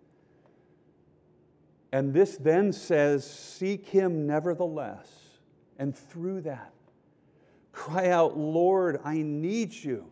And 1.92 2.14
this 2.14 2.36
then 2.36 2.72
says, 2.72 3.28
Seek 3.28 3.86
Him 3.86 4.26
nevertheless. 4.26 5.08
And 5.78 5.96
through 5.96 6.42
that, 6.42 6.72
cry 7.72 8.08
out, 8.08 8.38
Lord, 8.38 9.00
I 9.04 9.20
need 9.20 9.74
you. 9.74 10.10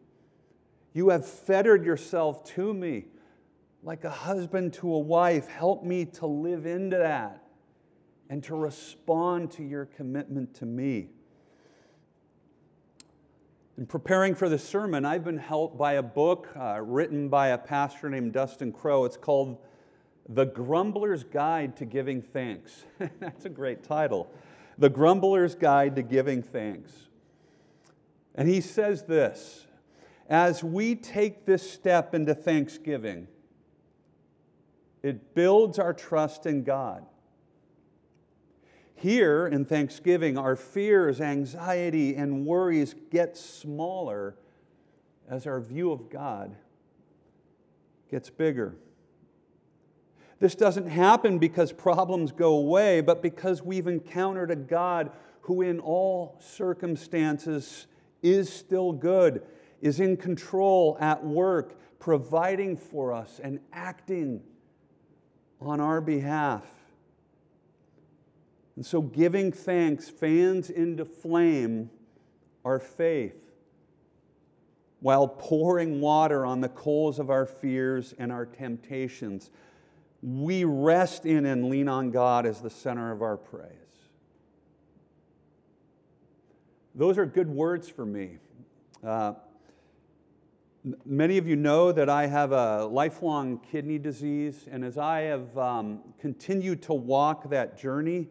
You 0.92 1.08
have 1.08 1.26
fettered 1.26 1.84
yourself 1.86 2.44
to 2.52 2.74
me 2.74 3.06
like 3.82 4.04
a 4.04 4.10
husband 4.10 4.74
to 4.74 4.92
a 4.92 4.98
wife. 4.98 5.48
Help 5.48 5.82
me 5.84 6.04
to 6.04 6.26
live 6.26 6.66
into 6.66 6.98
that 6.98 7.43
and 8.34 8.42
to 8.42 8.56
respond 8.56 9.48
to 9.48 9.62
your 9.62 9.84
commitment 9.84 10.52
to 10.56 10.66
me. 10.66 11.06
In 13.78 13.86
preparing 13.86 14.34
for 14.34 14.48
the 14.48 14.58
sermon, 14.58 15.04
I've 15.04 15.22
been 15.22 15.38
helped 15.38 15.78
by 15.78 15.92
a 15.92 16.02
book 16.02 16.48
uh, 16.56 16.80
written 16.82 17.28
by 17.28 17.50
a 17.50 17.58
pastor 17.58 18.10
named 18.10 18.32
Dustin 18.32 18.72
Crowe. 18.72 19.04
It's 19.04 19.16
called 19.16 19.58
The 20.28 20.46
Grumbler's 20.46 21.22
Guide 21.22 21.76
to 21.76 21.84
Giving 21.84 22.22
Thanks. 22.22 22.86
That's 23.20 23.44
a 23.44 23.48
great 23.48 23.84
title. 23.84 24.28
The 24.78 24.90
Grumbler's 24.90 25.54
Guide 25.54 25.94
to 25.94 26.02
Giving 26.02 26.42
Thanks. 26.42 26.90
And 28.34 28.48
he 28.48 28.60
says 28.60 29.04
this 29.04 29.68
As 30.28 30.64
we 30.64 30.96
take 30.96 31.46
this 31.46 31.70
step 31.70 32.16
into 32.16 32.34
thanksgiving, 32.34 33.28
it 35.04 35.36
builds 35.36 35.78
our 35.78 35.92
trust 35.92 36.46
in 36.46 36.64
God. 36.64 37.06
Here 38.94 39.46
in 39.46 39.64
Thanksgiving, 39.64 40.38
our 40.38 40.56
fears, 40.56 41.20
anxiety, 41.20 42.14
and 42.16 42.46
worries 42.46 42.94
get 43.10 43.36
smaller 43.36 44.36
as 45.28 45.46
our 45.46 45.60
view 45.60 45.92
of 45.92 46.08
God 46.08 46.56
gets 48.10 48.30
bigger. 48.30 48.76
This 50.38 50.54
doesn't 50.54 50.88
happen 50.88 51.38
because 51.38 51.72
problems 51.72 52.32
go 52.32 52.54
away, 52.54 53.00
but 53.00 53.22
because 53.22 53.62
we've 53.62 53.86
encountered 53.86 54.50
a 54.50 54.56
God 54.56 55.10
who, 55.42 55.62
in 55.62 55.80
all 55.80 56.36
circumstances, 56.40 57.86
is 58.22 58.52
still 58.52 58.92
good, 58.92 59.42
is 59.80 60.00
in 60.00 60.16
control, 60.16 60.96
at 61.00 61.24
work, 61.24 61.78
providing 61.98 62.76
for 62.76 63.12
us 63.12 63.40
and 63.42 63.60
acting 63.72 64.42
on 65.60 65.80
our 65.80 66.00
behalf. 66.00 66.64
And 68.76 68.84
so 68.84 69.02
giving 69.02 69.52
thanks 69.52 70.08
fans 70.08 70.70
into 70.70 71.04
flame 71.04 71.90
our 72.64 72.78
faith 72.78 73.36
while 75.00 75.28
pouring 75.28 76.00
water 76.00 76.46
on 76.46 76.60
the 76.60 76.68
coals 76.68 77.18
of 77.18 77.30
our 77.30 77.46
fears 77.46 78.14
and 78.18 78.32
our 78.32 78.46
temptations. 78.46 79.50
We 80.22 80.64
rest 80.64 81.26
in 81.26 81.44
and 81.44 81.68
lean 81.68 81.88
on 81.88 82.10
God 82.10 82.46
as 82.46 82.60
the 82.60 82.70
center 82.70 83.12
of 83.12 83.20
our 83.20 83.36
praise. 83.36 83.70
Those 86.94 87.18
are 87.18 87.26
good 87.26 87.48
words 87.48 87.88
for 87.88 88.06
me. 88.06 88.38
Uh, 89.04 89.34
Many 91.06 91.38
of 91.38 91.48
you 91.48 91.56
know 91.56 91.92
that 91.92 92.10
I 92.10 92.26
have 92.26 92.52
a 92.52 92.84
lifelong 92.84 93.58
kidney 93.72 93.98
disease, 93.98 94.66
and 94.70 94.84
as 94.84 94.98
I 94.98 95.20
have 95.22 95.56
um, 95.56 96.00
continued 96.20 96.82
to 96.82 96.92
walk 96.92 97.48
that 97.48 97.78
journey, 97.78 98.28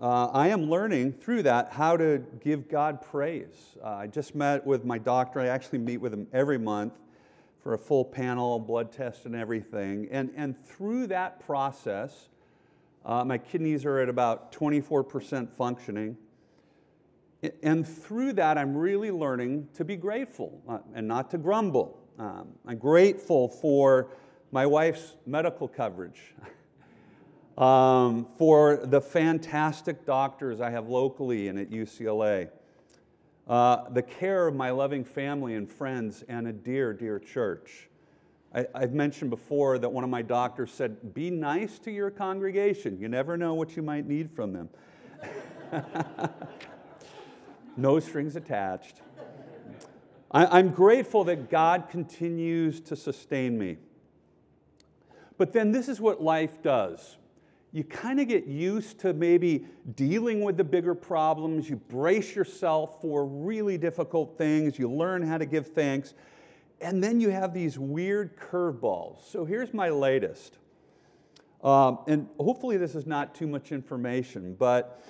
uh, 0.00 0.30
I 0.32 0.48
am 0.48 0.70
learning 0.70 1.12
through 1.12 1.42
that 1.42 1.72
how 1.72 1.96
to 1.98 2.24
give 2.42 2.70
God 2.70 3.02
praise. 3.02 3.76
Uh, 3.84 3.88
I 3.88 4.06
just 4.06 4.34
met 4.34 4.66
with 4.66 4.82
my 4.82 4.96
doctor. 4.96 5.40
I 5.40 5.48
actually 5.48 5.80
meet 5.80 5.98
with 5.98 6.14
him 6.14 6.26
every 6.32 6.56
month 6.56 6.94
for 7.62 7.74
a 7.74 7.78
full 7.78 8.06
panel, 8.06 8.58
blood 8.58 8.92
test, 8.92 9.26
and 9.26 9.36
everything. 9.36 10.08
And, 10.10 10.30
and 10.34 10.56
through 10.64 11.08
that 11.08 11.40
process, 11.40 12.30
uh, 13.04 13.24
my 13.26 13.36
kidneys 13.36 13.84
are 13.84 13.98
at 13.98 14.08
about 14.08 14.52
24% 14.52 15.48
functioning. 15.58 16.16
And 17.62 17.86
through 17.86 18.34
that, 18.34 18.56
I'm 18.56 18.74
really 18.74 19.10
learning 19.10 19.68
to 19.74 19.84
be 19.84 19.96
grateful 19.96 20.62
uh, 20.66 20.78
and 20.94 21.06
not 21.06 21.30
to 21.32 21.38
grumble. 21.38 21.98
Um, 22.18 22.48
I'm 22.66 22.78
grateful 22.78 23.48
for 23.48 24.08
my 24.50 24.64
wife's 24.64 25.16
medical 25.26 25.68
coverage. 25.68 26.20
um, 27.60 28.26
for 28.38 28.80
the 28.84 29.02
fantastic 29.02 30.06
doctors 30.06 30.62
I 30.62 30.70
have 30.70 30.88
locally 30.88 31.48
and 31.48 31.58
at 31.58 31.70
UCLA, 31.70 32.48
uh, 33.46 33.88
the 33.90 34.02
care 34.02 34.48
of 34.48 34.56
my 34.56 34.70
loving 34.70 35.04
family 35.04 35.54
and 35.54 35.70
friends, 35.70 36.24
and 36.26 36.48
a 36.48 36.52
dear, 36.52 36.94
dear 36.94 37.18
church. 37.18 37.88
I, 38.54 38.66
I've 38.74 38.94
mentioned 38.94 39.28
before 39.28 39.78
that 39.78 39.90
one 39.90 40.04
of 40.04 40.10
my 40.10 40.22
doctors 40.22 40.72
said, 40.72 41.12
Be 41.12 41.30
nice 41.30 41.78
to 41.80 41.90
your 41.90 42.10
congregation. 42.10 42.98
You 42.98 43.08
never 43.08 43.36
know 43.36 43.52
what 43.52 43.76
you 43.76 43.82
might 43.82 44.08
need 44.08 44.30
from 44.30 44.54
them. 44.54 44.68
no 47.76 48.00
strings 48.00 48.36
attached. 48.36 49.02
I, 50.30 50.60
am 50.60 50.70
grateful 50.70 51.24
that 51.24 51.50
God 51.50 51.88
continues 51.90 52.80
to 52.82 52.96
sustain 52.96 53.58
me. 53.58 53.76
But 55.36 55.52
then 55.52 55.72
this 55.72 55.88
is 55.88 56.00
what 56.00 56.22
life 56.22 56.62
does. 56.62 57.18
You 57.72 57.84
kind 57.84 58.20
of 58.20 58.26
get 58.26 58.46
used 58.46 58.98
to 59.00 59.12
maybe 59.12 59.64
dealing 59.94 60.42
with 60.42 60.56
the 60.56 60.64
bigger 60.64 60.94
problems. 60.94 61.70
You 61.70 61.76
brace 61.76 62.34
yourself 62.34 63.00
for 63.00 63.24
really 63.24 63.78
difficult 63.78 64.36
things. 64.36 64.78
You 64.78 64.90
learn 64.90 65.22
how 65.22 65.38
to 65.38 65.46
give 65.46 65.68
thanks. 65.68 66.14
And 66.80 67.02
then 67.02 67.20
you 67.20 67.30
have 67.30 67.54
these 67.54 67.78
weird 67.78 68.36
curveballs. 68.36 69.30
So 69.30 69.44
here's 69.44 69.72
my 69.72 69.90
latest. 69.90 70.58
Um, 71.62 71.98
and 72.08 72.28
hopefully, 72.38 72.76
this 72.76 72.94
is 72.94 73.06
not 73.06 73.34
too 73.34 73.46
much 73.46 73.70
information, 73.70 74.56
but 74.58 75.04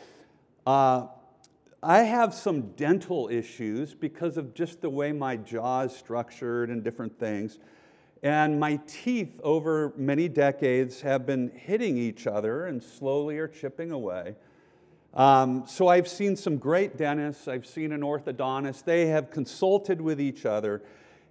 uh, 0.67 1.07
I 1.83 2.01
have 2.01 2.35
some 2.35 2.73
dental 2.73 3.29
issues 3.31 3.95
because 3.95 4.37
of 4.37 4.53
just 4.53 4.83
the 4.83 4.91
way 4.91 5.13
my 5.13 5.37
jaw 5.37 5.83
is 5.83 5.97
structured 5.97 6.69
and 6.69 6.83
different 6.83 7.19
things. 7.19 7.59
And 8.23 8.61
my 8.61 8.79
teeth, 8.87 9.41
over 9.43 9.93
many 9.97 10.29
decades, 10.29 11.01
have 11.01 11.25
been 11.25 11.51
hitting 11.55 11.97
each 11.97 12.27
other 12.27 12.67
and 12.67 12.83
slowly 12.83 13.39
are 13.39 13.49
chipping 13.49 13.93
away. 13.93 14.37
Um, 15.15 15.65
so 15.67 15.89
I've 15.89 16.07
seen 16.07 16.37
some 16.37 16.59
great 16.59 16.97
dentists, 16.97 17.49
I've 17.49 17.67
seen 17.67 17.93
an 17.93 18.03
orthodontist. 18.03 18.85
They 18.85 19.07
have 19.07 19.31
consulted 19.31 20.01
with 20.01 20.21
each 20.21 20.47
other, 20.47 20.83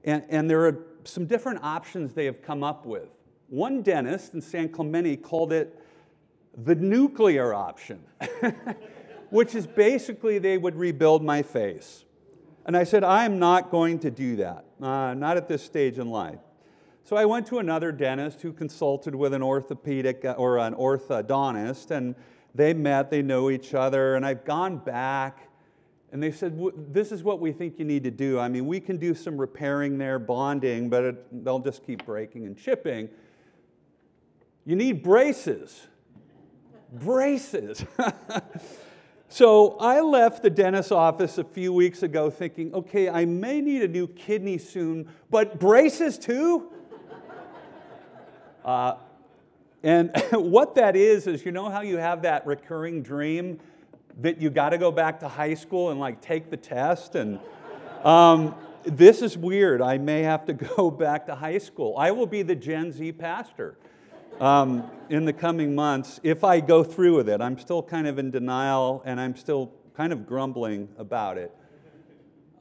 and, 0.03 0.25
and 0.29 0.49
there 0.49 0.65
are 0.65 0.85
some 1.05 1.25
different 1.25 1.63
options 1.63 2.13
they 2.13 2.25
have 2.25 2.41
come 2.41 2.63
up 2.63 2.85
with. 2.85 3.07
One 3.47 3.81
dentist 3.81 4.33
in 4.33 4.41
San 4.41 4.69
Clemente 4.69 5.15
called 5.15 5.53
it 5.53 5.79
the 6.65 6.75
nuclear 6.75 7.53
option. 7.53 8.03
which 9.29 9.55
is 9.55 9.67
basically 9.67 10.39
they 10.39 10.57
would 10.57 10.75
rebuild 10.75 11.23
my 11.23 11.41
face. 11.41 12.03
And 12.65 12.75
I 12.75 12.83
said, 12.83 13.03
I 13.03 13.25
am 13.25 13.39
not 13.39 13.71
going 13.71 13.99
to 13.99 14.11
do 14.11 14.35
that, 14.37 14.65
uh, 14.81 15.13
not 15.13 15.37
at 15.37 15.47
this 15.47 15.63
stage 15.63 15.97
in 15.97 16.09
life. 16.09 16.39
So 17.03 17.15
I 17.15 17.25
went 17.25 17.47
to 17.47 17.59
another 17.59 17.91
dentist 17.91 18.41
who 18.41 18.53
consulted 18.53 19.15
with 19.15 19.33
an 19.33 19.41
orthopedic 19.41 20.25
uh, 20.25 20.33
or 20.33 20.59
an 20.59 20.73
orthodontist, 20.75 21.91
and 21.91 22.15
they 22.53 22.73
met, 22.73 23.09
they 23.09 23.21
know 23.21 23.49
each 23.49 23.73
other, 23.73 24.15
and 24.15 24.25
I've 24.25 24.45
gone 24.45 24.77
back. 24.77 25.49
And 26.11 26.21
they 26.21 26.31
said, 26.31 26.59
This 26.91 27.11
is 27.11 27.23
what 27.23 27.39
we 27.39 27.51
think 27.51 27.79
you 27.79 27.85
need 27.85 28.03
to 28.03 28.11
do. 28.11 28.39
I 28.39 28.47
mean, 28.47 28.67
we 28.67 28.79
can 28.79 28.97
do 28.97 29.13
some 29.13 29.37
repairing 29.37 29.97
there, 29.97 30.19
bonding, 30.19 30.89
but 30.89 31.03
it, 31.03 31.43
they'll 31.45 31.59
just 31.59 31.85
keep 31.85 32.05
breaking 32.05 32.45
and 32.45 32.57
chipping. 32.57 33.09
You 34.65 34.75
need 34.75 35.03
braces. 35.03 35.87
braces. 36.91 37.85
So 39.31 39.77
I 39.77 40.01
left 40.01 40.41
the 40.41 40.49
dentist's 40.49 40.91
office 40.91 41.37
a 41.37 41.43
few 41.43 41.71
weeks 41.71 42.01
ago 42.01 42.31
thinking, 42.31 42.73
okay, 42.73 43.09
I 43.09 43.25
may 43.25 43.61
need 43.61 43.83
a 43.83 43.87
new 43.87 44.07
kidney 44.07 44.57
soon, 44.57 45.07
but 45.29 45.59
braces 45.59 46.17
too? 46.17 46.71
Uh, 48.69 48.95
and 49.81 50.11
what 50.31 50.75
that 50.75 50.95
is, 50.95 51.25
is 51.25 51.43
you 51.43 51.51
know 51.51 51.69
how 51.69 51.81
you 51.81 51.97
have 51.97 52.21
that 52.21 52.45
recurring 52.45 53.01
dream 53.01 53.59
that 54.21 54.39
you 54.39 54.51
got 54.51 54.69
to 54.69 54.77
go 54.77 54.91
back 54.91 55.19
to 55.21 55.27
high 55.27 55.55
school 55.55 55.89
and 55.89 55.99
like 55.99 56.21
take 56.21 56.51
the 56.51 56.57
test? 56.57 57.15
And 57.15 57.39
um, 58.03 58.53
this 58.83 59.23
is 59.23 59.35
weird. 59.35 59.81
I 59.81 59.97
may 59.97 60.21
have 60.21 60.45
to 60.45 60.53
go 60.77 60.91
back 60.91 61.25
to 61.25 61.35
high 61.35 61.57
school. 61.57 61.95
I 61.97 62.11
will 62.11 62.27
be 62.27 62.43
the 62.43 62.53
Gen 62.53 62.91
Z 62.91 63.11
pastor 63.13 63.75
um, 64.39 64.87
in 65.09 65.25
the 65.25 65.33
coming 65.33 65.73
months 65.73 66.19
if 66.21 66.43
I 66.43 66.59
go 66.59 66.83
through 66.83 67.15
with 67.15 67.27
it. 67.27 67.41
I'm 67.41 67.57
still 67.57 67.81
kind 67.81 68.05
of 68.05 68.19
in 68.19 68.29
denial 68.29 69.01
and 69.03 69.19
I'm 69.19 69.35
still 69.35 69.73
kind 69.95 70.13
of 70.13 70.27
grumbling 70.27 70.89
about 70.99 71.39
it. 71.39 71.55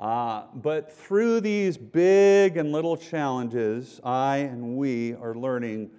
Uh, 0.00 0.44
but 0.54 0.92
through 0.92 1.40
these 1.40 1.76
big 1.76 2.56
and 2.56 2.70
little 2.70 2.96
challenges, 2.96 4.00
I 4.04 4.36
and 4.38 4.76
we 4.76 5.14
are 5.14 5.34
learning 5.34 5.90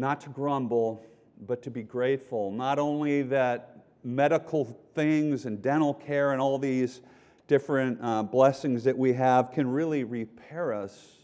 not 0.00 0.20
to 0.22 0.30
grumble, 0.30 1.04
but 1.46 1.62
to 1.62 1.70
be 1.70 1.82
grateful. 1.82 2.50
Not 2.50 2.78
only 2.78 3.22
that 3.22 3.84
medical 4.02 4.64
things 4.94 5.46
and 5.46 5.60
dental 5.62 5.94
care 5.94 6.32
and 6.32 6.40
all 6.40 6.58
these 6.58 7.00
different 7.46 7.98
uh, 8.02 8.22
blessings 8.22 8.84
that 8.84 8.96
we 8.96 9.12
have 9.12 9.52
can 9.52 9.70
really 9.70 10.04
repair 10.04 10.72
us 10.72 11.20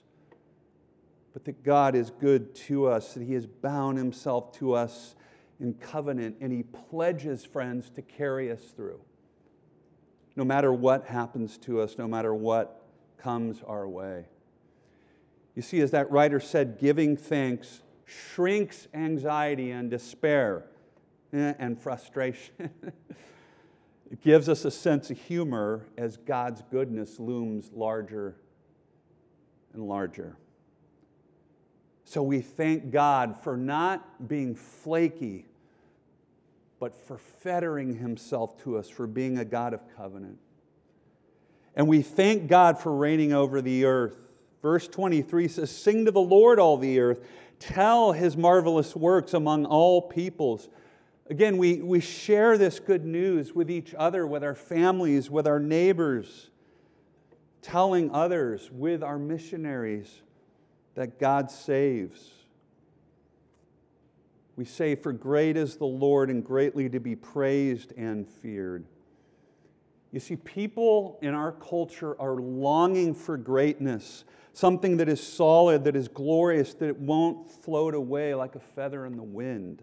but 1.36 1.44
that 1.44 1.62
God 1.62 1.94
is 1.94 2.08
good 2.08 2.54
to 2.54 2.86
us, 2.86 3.12
that 3.12 3.22
He 3.22 3.34
has 3.34 3.44
bound 3.44 3.98
Himself 3.98 4.52
to 4.52 4.72
us 4.72 5.14
in 5.60 5.74
covenant, 5.74 6.36
and 6.40 6.50
He 6.50 6.62
pledges, 6.62 7.44
friends, 7.44 7.90
to 7.90 8.00
carry 8.00 8.50
us 8.50 8.62
through. 8.74 8.98
No 10.34 10.46
matter 10.46 10.72
what 10.72 11.04
happens 11.04 11.58
to 11.58 11.82
us, 11.82 11.98
no 11.98 12.08
matter 12.08 12.34
what 12.34 12.86
comes 13.18 13.60
our 13.66 13.86
way. 13.86 14.24
You 15.54 15.60
see, 15.60 15.82
as 15.82 15.90
that 15.90 16.10
writer 16.10 16.40
said, 16.40 16.78
giving 16.78 17.18
thanks 17.18 17.82
shrinks 18.06 18.88
anxiety 18.94 19.72
and 19.72 19.90
despair 19.90 20.64
eh, 21.32 21.52
and 21.58 21.78
frustration. 21.78 22.54
it 24.10 24.22
gives 24.22 24.48
us 24.48 24.64
a 24.64 24.70
sense 24.70 25.10
of 25.10 25.18
humor 25.18 25.84
as 25.98 26.16
God's 26.16 26.62
goodness 26.70 27.20
looms 27.20 27.70
larger 27.74 28.36
and 29.74 29.86
larger. 29.86 30.36
So 32.04 32.22
we 32.22 32.40
thank 32.40 32.92
God 32.92 33.36
for 33.42 33.56
not 33.56 34.28
being 34.28 34.54
flaky, 34.54 35.44
but 36.78 36.94
for 36.94 37.18
fettering 37.18 37.96
himself 37.96 38.62
to 38.62 38.78
us, 38.78 38.88
for 38.88 39.08
being 39.08 39.38
a 39.38 39.44
God 39.44 39.74
of 39.74 39.80
covenant. 39.96 40.38
And 41.74 41.88
we 41.88 42.02
thank 42.02 42.46
God 42.46 42.78
for 42.78 42.94
reigning 42.94 43.32
over 43.32 43.60
the 43.60 43.84
earth. 43.84 44.16
Verse 44.62 44.86
23 44.86 45.48
says, 45.48 45.70
Sing 45.70 46.04
to 46.04 46.12
the 46.12 46.20
Lord, 46.20 46.60
all 46.60 46.78
the 46.78 47.00
earth. 47.00 47.20
Tell 47.58 48.12
his 48.12 48.36
marvelous 48.36 48.94
works 48.94 49.34
among 49.34 49.64
all 49.64 50.02
peoples. 50.02 50.68
Again, 51.28 51.56
we, 51.56 51.80
we 51.80 52.00
share 52.00 52.56
this 52.56 52.78
good 52.78 53.04
news 53.04 53.54
with 53.54 53.70
each 53.70 53.94
other, 53.94 54.26
with 54.26 54.44
our 54.44 54.54
families, 54.54 55.30
with 55.30 55.46
our 55.46 55.58
neighbors, 55.58 56.50
telling 57.62 58.10
others, 58.12 58.70
with 58.70 59.02
our 59.02 59.18
missionaries 59.18 60.22
that 60.94 61.18
God 61.18 61.50
saves. 61.50 62.30
We 64.56 64.64
say, 64.64 64.94
For 64.94 65.12
great 65.12 65.56
is 65.56 65.76
the 65.76 65.84
Lord 65.84 66.30
and 66.30 66.44
greatly 66.44 66.88
to 66.88 67.00
be 67.00 67.16
praised 67.16 67.92
and 67.96 68.28
feared. 68.28 68.84
You 70.12 70.20
see, 70.20 70.36
people 70.36 71.18
in 71.20 71.34
our 71.34 71.52
culture 71.52 72.18
are 72.20 72.36
longing 72.36 73.14
for 73.14 73.36
greatness, 73.36 74.24
something 74.56 74.96
that 74.96 75.08
is 75.08 75.22
solid, 75.22 75.84
that 75.84 75.94
is 75.94 76.08
glorious, 76.08 76.72
that 76.74 76.88
it 76.88 76.98
won't 76.98 77.50
float 77.50 77.94
away 77.94 78.34
like 78.34 78.54
a 78.54 78.60
feather 78.60 79.04
in 79.04 79.16
the 79.16 79.22
wind. 79.22 79.82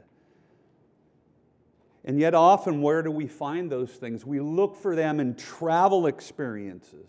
And 2.03 2.19
yet, 2.19 2.33
often, 2.33 2.81
where 2.81 3.03
do 3.03 3.11
we 3.11 3.27
find 3.27 3.71
those 3.71 3.91
things? 3.91 4.25
We 4.25 4.39
look 4.39 4.75
for 4.75 4.95
them 4.95 5.19
in 5.19 5.35
travel 5.35 6.07
experiences 6.07 7.07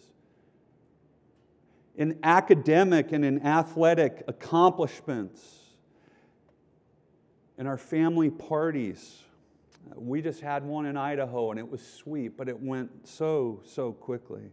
in 1.96 2.18
academic 2.22 3.12
and 3.12 3.24
in 3.24 3.44
athletic 3.46 4.24
accomplishments, 4.26 5.60
in 7.56 7.66
our 7.66 7.78
family 7.78 8.30
parties. 8.30 9.22
We 9.94 10.20
just 10.20 10.40
had 10.40 10.64
one 10.64 10.86
in 10.86 10.96
Idaho 10.96 11.50
and 11.50 11.58
it 11.58 11.70
was 11.70 11.86
sweet, 11.86 12.36
but 12.36 12.48
it 12.48 12.60
went 12.60 13.06
so, 13.06 13.62
so 13.64 13.92
quickly. 13.92 14.50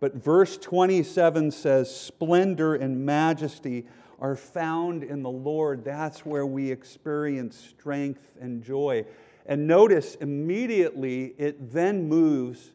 But 0.00 0.14
verse 0.14 0.56
27 0.58 1.50
says, 1.50 1.94
Splendor 1.94 2.74
and 2.74 3.04
majesty 3.06 3.86
are 4.20 4.36
found 4.36 5.02
in 5.02 5.22
the 5.22 5.30
Lord. 5.30 5.84
That's 5.84 6.24
where 6.24 6.46
we 6.46 6.70
experience 6.70 7.56
strength 7.56 8.30
and 8.40 8.62
joy. 8.62 9.04
And 9.46 9.66
notice 9.66 10.14
immediately 10.16 11.34
it 11.38 11.72
then 11.72 12.08
moves 12.08 12.70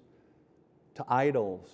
to 0.95 1.05
idols. 1.07 1.69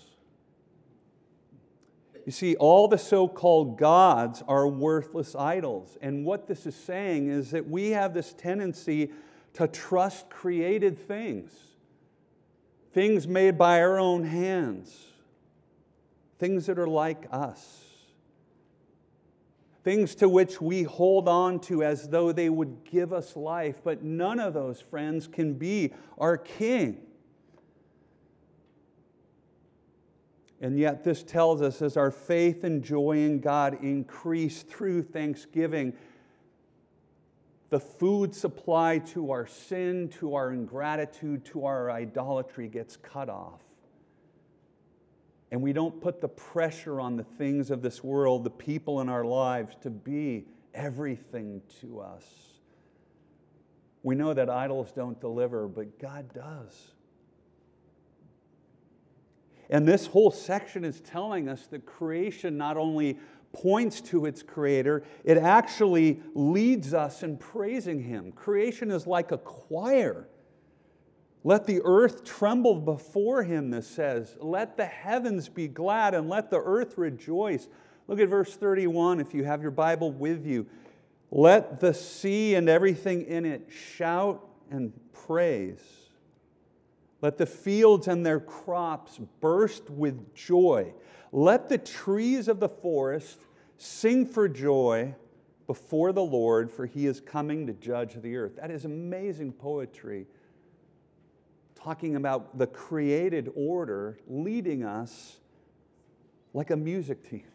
You 2.26 2.32
see, 2.32 2.56
all 2.56 2.88
the 2.88 2.98
so 2.98 3.28
called 3.28 3.78
gods 3.78 4.42
are 4.48 4.68
worthless 4.68 5.36
idols. 5.36 5.98
And 6.02 6.26
what 6.26 6.48
this 6.48 6.66
is 6.66 6.76
saying 6.76 7.30
is 7.30 7.52
that 7.52 7.70
we 7.70 7.92
have 7.92 8.14
this 8.14 8.34
tendency 8.34 9.12
to 9.54 9.68
trust 9.68 10.30
created 10.30 10.98
things, 10.98 11.52
things 12.94 13.28
made 13.28 13.58
by 13.58 13.80
our 13.80 14.00
own 14.00 14.24
hands, 14.24 15.06
things 16.40 16.66
that 16.66 16.78
are 16.78 16.88
like 16.88 17.28
us, 17.32 17.84
things 19.84 20.16
to 20.16 20.28
which 20.28 20.60
we 20.60 20.84
hold 20.84 21.28
on 21.28 21.60
to 21.60 21.84
as 21.84 22.10
though 22.10 22.32
they 22.32 22.50
would 22.50 22.84
give 22.84 23.14
us 23.14 23.36
life. 23.36 23.82
But 23.84 24.04
none 24.04 24.40
of 24.40 24.54
those, 24.54 24.82
friends, 24.82 25.28
can 25.28 25.54
be 25.54 25.94
our 26.18 26.38
king. 26.38 27.02
And 30.62 30.80
yet, 30.80 31.04
this 31.04 31.22
tells 31.22 31.62
us 31.62 31.82
as 31.82 31.98
our 31.98 32.12
faith 32.12 32.64
and 32.64 32.84
joy 32.84 33.18
in 33.18 33.40
God 33.40 33.84
increase 33.84 34.64
through 34.64 35.04
thanksgiving, 35.04 35.94
the 37.70 37.80
food 37.80 38.34
supply 38.34 39.00
to 39.00 39.32
our 39.32 39.46
sin, 39.46 40.10
to 40.20 40.36
our 40.36 40.52
ingratitude, 40.52 41.46
to 41.46 41.66
our 41.66 41.92
idolatry 41.92 42.68
gets 42.68 42.96
cut 42.96 43.30
off. 43.30 43.62
And 45.52 45.62
we 45.62 45.74
don't 45.74 46.02
put 46.02 46.22
the 46.22 46.28
pressure 46.28 47.00
on 47.00 47.18
the 47.18 47.24
things 47.24 47.72
of 47.72 47.82
this 47.82 48.04
world, 48.04 48.44
the 48.44 48.50
people 48.50 49.02
in 49.02 49.10
our 49.10 49.24
lives, 49.24 49.76
to 49.82 49.90
be 49.90 50.46
everything 50.74 51.62
to 51.82 52.00
us. 52.00 52.24
We 54.04 54.16
know 54.16 54.34
that 54.34 54.50
idols 54.50 54.92
don't 54.92 55.20
deliver, 55.20 55.68
but 55.68 56.00
God 56.00 56.34
does. 56.34 56.92
And 59.70 59.88
this 59.88 60.06
whole 60.08 60.32
section 60.32 60.84
is 60.84 61.02
telling 61.02 61.50
us 61.50 61.66
that 61.68 61.86
creation 61.86 62.58
not 62.58 62.78
only 62.78 63.18
points 63.52 64.02
to 64.02 64.26
its 64.26 64.44
creator, 64.44 65.04
it 65.24 65.38
actually 65.38 66.22
leads 66.34 66.94
us 66.94 67.24
in 67.24 67.38
praising 67.38 68.04
him. 68.04 68.32
Creation 68.32 68.92
is 68.92 69.08
like 69.08 69.32
a 69.32 69.38
choir. 69.38 70.28
Let 71.46 71.68
the 71.68 71.84
earth 71.86 72.24
tremble 72.24 72.74
before 72.74 73.44
him, 73.44 73.70
this 73.70 73.88
says. 73.88 74.36
Let 74.42 74.78
the 74.78 74.88
heavens 74.88 75.48
be 75.48 75.68
glad 75.68 76.16
and 76.16 76.28
let 76.28 76.50
the 76.50 76.60
earth 76.60 76.98
rejoice. 76.98 77.68
Look 78.08 78.20
at 78.20 78.30
verse 78.30 78.56
31 78.56 79.20
if 79.20 79.32
you 79.36 79.44
have 79.44 79.62
your 79.62 79.70
Bible 79.70 80.12
with 80.12 80.44
you. 80.44 80.66
Let 81.30 81.80
the 81.80 81.94
sea 81.94 82.56
and 82.56 82.68
everything 82.68 83.28
in 83.28 83.46
it 83.46 83.70
shout 83.70 84.44
and 84.72 84.92
praise. 85.14 85.84
Let 87.22 87.38
the 87.38 87.46
fields 87.46 88.08
and 88.08 88.26
their 88.26 88.40
crops 88.40 89.20
burst 89.40 89.88
with 89.92 90.34
joy. 90.34 90.96
Let 91.32 91.70
the 91.70 91.78
trees 91.78 92.48
of 92.48 92.60
the 92.60 92.70
forest 92.70 93.40
sing 93.78 94.26
for 94.26 94.50
joy 94.50 95.14
before 95.68 96.12
the 96.12 96.24
Lord, 96.24 96.72
for 96.72 96.88
he 96.88 97.06
is 97.06 97.22
coming 97.22 97.68
to 97.68 97.74
judge 97.74 98.20
the 98.20 98.36
earth. 98.36 98.56
That 98.56 98.72
is 98.72 98.86
amazing 98.86 99.54
poetry, 99.54 100.26
talking 101.86 102.16
about 102.16 102.58
the 102.58 102.66
created 102.66 103.48
order 103.56 104.18
leading 104.28 104.84
us 104.84 105.38
like 106.52 106.72
a 106.72 106.76
music 106.76 107.30
team. 107.30 107.46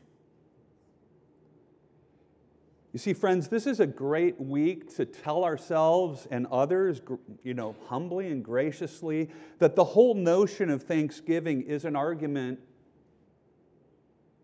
You 2.92 3.00
see, 3.00 3.12
friends, 3.12 3.48
this 3.48 3.66
is 3.66 3.80
a 3.80 3.86
great 3.88 4.40
week 4.40 4.94
to 4.96 5.04
tell 5.04 5.42
ourselves 5.42 6.28
and 6.30 6.46
others, 6.46 7.00
you 7.42 7.54
know, 7.54 7.74
humbly 7.88 8.28
and 8.28 8.44
graciously, 8.44 9.30
that 9.58 9.74
the 9.74 9.82
whole 9.82 10.14
notion 10.14 10.70
of 10.70 10.84
Thanksgiving 10.84 11.62
is 11.62 11.84
an 11.84 11.96
argument 11.96 12.60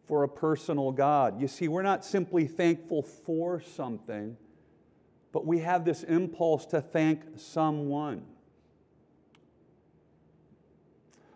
for 0.08 0.24
a 0.24 0.28
personal 0.28 0.90
God. 0.90 1.40
You 1.40 1.46
see, 1.46 1.68
we're 1.68 1.82
not 1.82 2.04
simply 2.04 2.48
thankful 2.48 3.02
for 3.02 3.60
something, 3.60 4.36
but 5.30 5.46
we 5.46 5.60
have 5.60 5.84
this 5.84 6.02
impulse 6.02 6.66
to 6.66 6.80
thank 6.80 7.22
someone. 7.36 8.24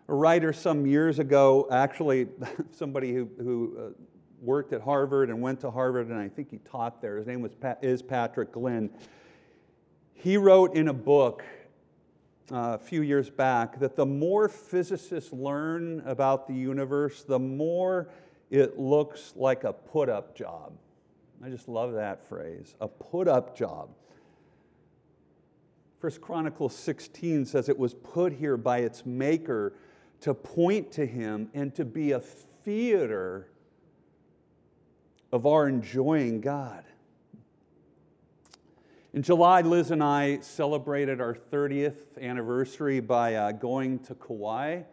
writer 0.11 0.53
some 0.53 0.85
years 0.85 1.19
ago, 1.19 1.67
actually, 1.71 2.27
somebody 2.71 3.13
who, 3.13 3.29
who 3.37 3.77
uh, 3.79 4.03
worked 4.41 4.73
at 4.73 4.81
Harvard 4.81 5.29
and 5.29 5.41
went 5.41 5.61
to 5.61 5.71
Harvard, 5.71 6.07
and 6.07 6.19
I 6.19 6.27
think 6.27 6.51
he 6.51 6.57
taught 6.57 7.01
there. 7.01 7.17
His 7.17 7.27
name 7.27 7.41
was 7.41 7.53
Pat, 7.53 7.79
is 7.81 8.01
Patrick 8.01 8.51
Glynn. 8.51 8.89
He 10.13 10.37
wrote 10.37 10.75
in 10.75 10.89
a 10.89 10.93
book 10.93 11.43
uh, 12.51 12.73
a 12.73 12.77
few 12.77 13.01
years 13.01 13.29
back 13.29 13.79
that 13.79 13.95
the 13.95 14.05
more 14.05 14.49
physicists 14.49 15.31
learn 15.31 16.03
about 16.05 16.47
the 16.47 16.53
universe, 16.53 17.23
the 17.23 17.39
more 17.39 18.09
it 18.49 18.77
looks 18.77 19.33
like 19.35 19.63
a 19.63 19.71
put 19.71 20.09
up 20.09 20.35
job. 20.35 20.73
I 21.43 21.49
just 21.49 21.67
love 21.67 21.93
that 21.93 22.27
phrase 22.27 22.75
a 22.81 22.87
put 22.87 23.27
up 23.27 23.57
job. 23.57 23.89
First 25.99 26.19
Chronicles 26.19 26.75
16 26.75 27.45
says 27.45 27.69
it 27.69 27.77
was 27.77 27.93
put 27.93 28.33
here 28.33 28.57
by 28.57 28.79
its 28.79 29.05
maker 29.05 29.73
to 30.21 30.33
point 30.33 30.91
to 30.93 31.05
him 31.05 31.49
and 31.53 31.73
to 31.75 31.85
be 31.85 32.11
a 32.11 32.19
theater 32.19 33.47
of 35.31 35.45
our 35.45 35.67
enjoying 35.67 36.41
God. 36.41 36.83
In 39.13 39.23
July, 39.23 39.61
Liz 39.61 39.91
and 39.91 40.01
I 40.01 40.39
celebrated 40.39 41.19
our 41.19 41.35
30th 41.35 42.21
anniversary 42.21 43.01
by 43.01 43.35
uh, 43.35 43.51
going 43.51 43.99
to 43.99 44.15
Kauai. 44.15 44.83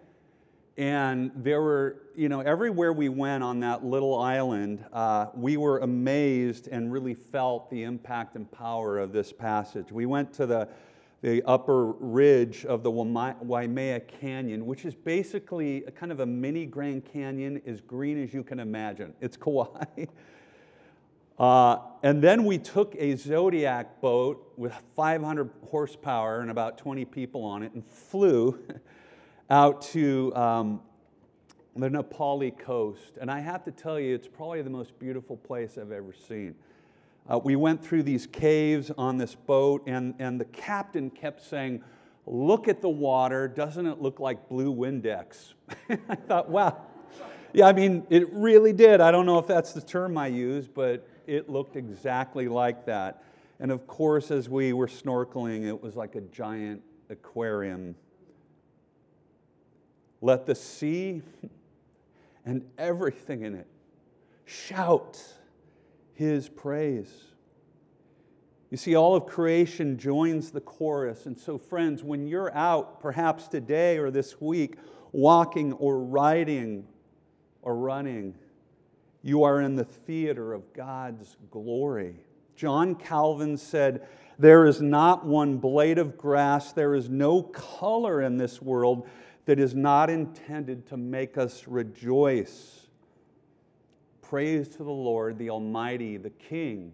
And 0.76 1.30
there 1.36 1.60
were, 1.60 2.02
you 2.16 2.28
know, 2.28 2.40
everywhere 2.40 2.92
we 2.92 3.08
went 3.08 3.44
on 3.44 3.60
that 3.60 3.84
little 3.84 4.18
island, 4.18 4.84
uh, 4.92 5.26
we 5.34 5.56
were 5.56 5.78
amazed 5.78 6.68
and 6.68 6.92
really 6.92 7.14
felt 7.14 7.70
the 7.70 7.82
impact 7.82 8.34
and 8.36 8.50
power 8.50 8.98
of 8.98 9.12
this 9.12 9.32
passage. 9.32 9.92
We 9.92 10.06
went 10.06 10.32
to 10.34 10.46
the, 10.46 10.68
the 11.20 11.42
upper 11.44 11.86
ridge 11.86 12.64
of 12.64 12.82
the 12.82 12.90
Waimea 12.90 14.00
Canyon, 14.00 14.66
which 14.66 14.84
is 14.84 14.94
basically 14.94 15.82
kind 15.96 16.12
of 16.12 16.20
a 16.20 16.26
mini 16.26 16.64
Grand 16.64 17.04
Canyon, 17.04 17.60
as 17.66 17.80
green 17.80 18.22
as 18.22 18.32
you 18.32 18.44
can 18.44 18.60
imagine. 18.60 19.12
It's 19.20 19.36
Kauai. 19.44 20.06
Uh, 21.38 21.78
and 22.02 22.22
then 22.22 22.44
we 22.44 22.58
took 22.58 22.94
a 22.98 23.14
Zodiac 23.16 24.00
boat 24.00 24.52
with 24.56 24.72
500 24.96 25.50
horsepower 25.68 26.40
and 26.40 26.50
about 26.50 26.78
20 26.78 27.04
people 27.04 27.44
on 27.44 27.62
it 27.62 27.72
and 27.74 27.84
flew 27.86 28.58
out 29.50 29.82
to 29.82 30.34
um, 30.34 30.80
the 31.76 31.90
Na 31.90 32.02
Pali 32.02 32.50
coast. 32.50 33.18
And 33.20 33.30
I 33.30 33.38
have 33.40 33.64
to 33.64 33.70
tell 33.70 34.00
you, 34.00 34.14
it's 34.14 34.26
probably 34.26 34.62
the 34.62 34.70
most 34.70 34.98
beautiful 34.98 35.36
place 35.36 35.78
I've 35.78 35.92
ever 35.92 36.12
seen. 36.12 36.56
Uh, 37.30 37.38
we 37.38 37.56
went 37.56 37.84
through 37.84 38.02
these 38.02 38.26
caves 38.26 38.90
on 38.96 39.18
this 39.18 39.34
boat, 39.34 39.82
and, 39.86 40.14
and 40.18 40.40
the 40.40 40.46
captain 40.46 41.10
kept 41.10 41.42
saying, 41.42 41.82
Look 42.30 42.68
at 42.68 42.82
the 42.82 42.88
water. 42.90 43.48
Doesn't 43.48 43.86
it 43.86 44.02
look 44.02 44.20
like 44.20 44.50
blue 44.50 44.74
Windex? 44.74 45.54
I 45.88 46.14
thought, 46.14 46.50
wow. 46.50 46.82
Yeah, 47.54 47.66
I 47.66 47.72
mean, 47.72 48.06
it 48.10 48.30
really 48.34 48.74
did. 48.74 49.00
I 49.00 49.10
don't 49.10 49.24
know 49.24 49.38
if 49.38 49.46
that's 49.46 49.72
the 49.72 49.80
term 49.80 50.18
I 50.18 50.26
use, 50.26 50.68
but 50.68 51.08
it 51.26 51.48
looked 51.48 51.76
exactly 51.76 52.46
like 52.46 52.84
that. 52.84 53.22
And 53.60 53.72
of 53.72 53.86
course, 53.86 54.30
as 54.30 54.46
we 54.46 54.74
were 54.74 54.86
snorkeling, 54.86 55.66
it 55.66 55.82
was 55.82 55.96
like 55.96 56.16
a 56.16 56.20
giant 56.20 56.82
aquarium. 57.08 57.94
Let 60.20 60.44
the 60.44 60.54
sea 60.54 61.22
and 62.44 62.62
everything 62.76 63.42
in 63.42 63.54
it 63.54 63.66
shout 64.44 65.22
his 66.18 66.48
praise. 66.48 67.08
You 68.70 68.76
see, 68.76 68.96
all 68.96 69.14
of 69.14 69.26
creation 69.26 69.96
joins 69.96 70.50
the 70.50 70.60
chorus. 70.60 71.26
And 71.26 71.38
so, 71.38 71.58
friends, 71.58 72.02
when 72.02 72.26
you're 72.26 72.52
out, 72.56 73.00
perhaps 73.00 73.46
today 73.46 73.98
or 73.98 74.10
this 74.10 74.40
week, 74.40 74.78
walking 75.12 75.74
or 75.74 76.00
riding 76.00 76.88
or 77.62 77.76
running, 77.76 78.34
you 79.22 79.44
are 79.44 79.60
in 79.60 79.76
the 79.76 79.84
theater 79.84 80.52
of 80.52 80.72
God's 80.72 81.36
glory. 81.52 82.16
John 82.56 82.96
Calvin 82.96 83.56
said, 83.56 84.04
There 84.40 84.66
is 84.66 84.82
not 84.82 85.24
one 85.24 85.58
blade 85.58 85.98
of 85.98 86.18
grass, 86.18 86.72
there 86.72 86.96
is 86.96 87.08
no 87.08 87.44
color 87.44 88.22
in 88.22 88.38
this 88.38 88.60
world 88.60 89.08
that 89.44 89.60
is 89.60 89.72
not 89.72 90.10
intended 90.10 90.84
to 90.88 90.96
make 90.96 91.38
us 91.38 91.68
rejoice. 91.68 92.77
Praise 94.28 94.68
to 94.68 94.78
the 94.78 94.90
Lord, 94.90 95.38
the 95.38 95.48
Almighty, 95.48 96.18
the 96.18 96.28
King 96.28 96.92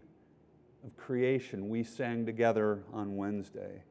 of 0.84 0.96
creation, 0.96 1.68
we 1.68 1.82
sang 1.82 2.24
together 2.24 2.84
on 2.92 3.16
Wednesday. 3.16 3.82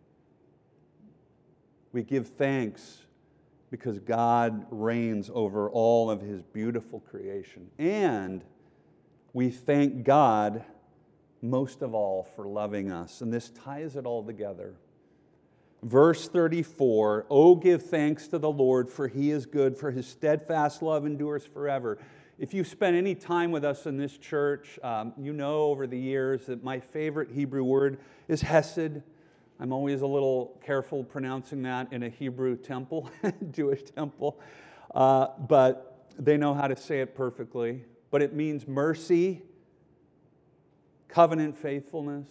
We 1.91 2.03
give 2.03 2.29
thanks 2.29 2.99
because 3.69 3.99
God 3.99 4.65
reigns 4.71 5.29
over 5.33 5.69
all 5.69 6.09
of 6.09 6.21
his 6.21 6.41
beautiful 6.41 7.01
creation. 7.01 7.69
And 7.77 8.45
we 9.33 9.49
thank 9.49 10.05
God 10.05 10.63
most 11.41 11.81
of 11.81 11.93
all 11.93 12.23
for 12.37 12.47
loving 12.47 12.93
us. 12.93 13.19
And 13.19 13.33
this 13.33 13.49
ties 13.49 13.97
it 13.97 14.05
all 14.05 14.23
together. 14.23 14.75
Verse 15.81 16.29
34 16.29 17.25
Oh, 17.29 17.55
give 17.55 17.83
thanks 17.83 18.29
to 18.29 18.37
the 18.37 18.49
Lord, 18.49 18.89
for 18.89 19.09
he 19.09 19.31
is 19.31 19.45
good, 19.45 19.75
for 19.75 19.91
his 19.91 20.07
steadfast 20.07 20.81
love 20.81 21.05
endures 21.05 21.45
forever. 21.45 21.99
If 22.39 22.51
you've 22.51 22.67
spent 22.67 22.95
any 22.95 23.13
time 23.13 23.51
with 23.51 23.63
us 23.63 23.85
in 23.85 23.95
this 23.95 24.17
church, 24.17 24.79
um, 24.81 25.13
you 25.19 25.33
know 25.33 25.65
over 25.65 25.85
the 25.85 25.99
years 25.99 26.47
that 26.47 26.63
my 26.63 26.79
favorite 26.79 27.29
Hebrew 27.29 27.63
word 27.63 27.99
is 28.27 28.41
hesed. 28.41 29.03
I'm 29.59 29.71
always 29.71 30.01
a 30.01 30.07
little 30.07 30.59
careful 30.65 31.03
pronouncing 31.03 31.61
that 31.61 31.93
in 31.93 32.01
a 32.01 32.09
Hebrew 32.09 32.57
temple, 32.57 33.11
Jewish 33.51 33.83
temple, 33.83 34.39
uh, 34.95 35.27
but 35.47 36.07
they 36.17 36.35
know 36.35 36.55
how 36.55 36.67
to 36.67 36.75
say 36.75 37.01
it 37.01 37.15
perfectly. 37.15 37.85
But 38.09 38.23
it 38.23 38.33
means 38.33 38.67
mercy, 38.67 39.43
covenant 41.07 41.55
faithfulness, 41.55 42.27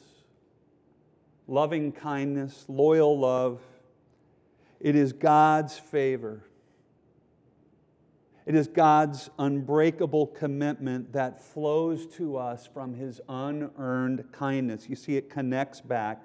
loving 1.47 1.93
kindness, 1.93 2.65
loyal 2.67 3.17
love. 3.17 3.61
It 4.81 4.97
is 4.97 5.13
God's 5.13 5.79
favor. 5.79 6.43
It 8.45 8.55
is 8.55 8.67
God's 8.67 9.31
unbreakable 9.39 10.29
commitment 10.29 11.13
that 11.13 11.41
flows 11.41 12.07
to 12.17 12.37
us 12.37 12.67
from 12.67 12.95
his 12.95 13.21
unearned 13.29 14.25
kindness. 14.33 14.89
You 14.89 14.97
see, 14.97 15.17
it 15.17 15.31
connects 15.31 15.81
back 15.81 16.23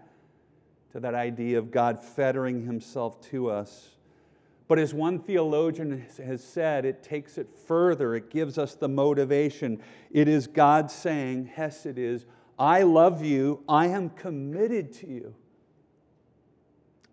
to 0.91 0.99
that 0.99 1.13
idea 1.13 1.59
of 1.59 1.69
God 1.69 2.03
fettering 2.03 2.65
himself 2.65 3.21
to 3.29 3.49
us. 3.49 3.89
But 4.67 4.79
as 4.79 4.93
one 4.93 5.19
theologian 5.19 6.05
has 6.17 6.43
said, 6.43 6.85
it 6.85 7.03
takes 7.03 7.37
it 7.37 7.47
further. 7.67 8.15
It 8.15 8.29
gives 8.29 8.57
us 8.57 8.73
the 8.73 8.89
motivation. 8.89 9.81
It 10.11 10.27
is 10.27 10.47
God 10.47 10.91
saying, 10.91 11.45
Hesed 11.45 11.97
is, 11.97 12.25
I 12.59 12.81
love 12.83 13.23
you. 13.23 13.63
I 13.69 13.87
am 13.87 14.09
committed 14.09 14.91
to 14.93 15.07
you. 15.07 15.35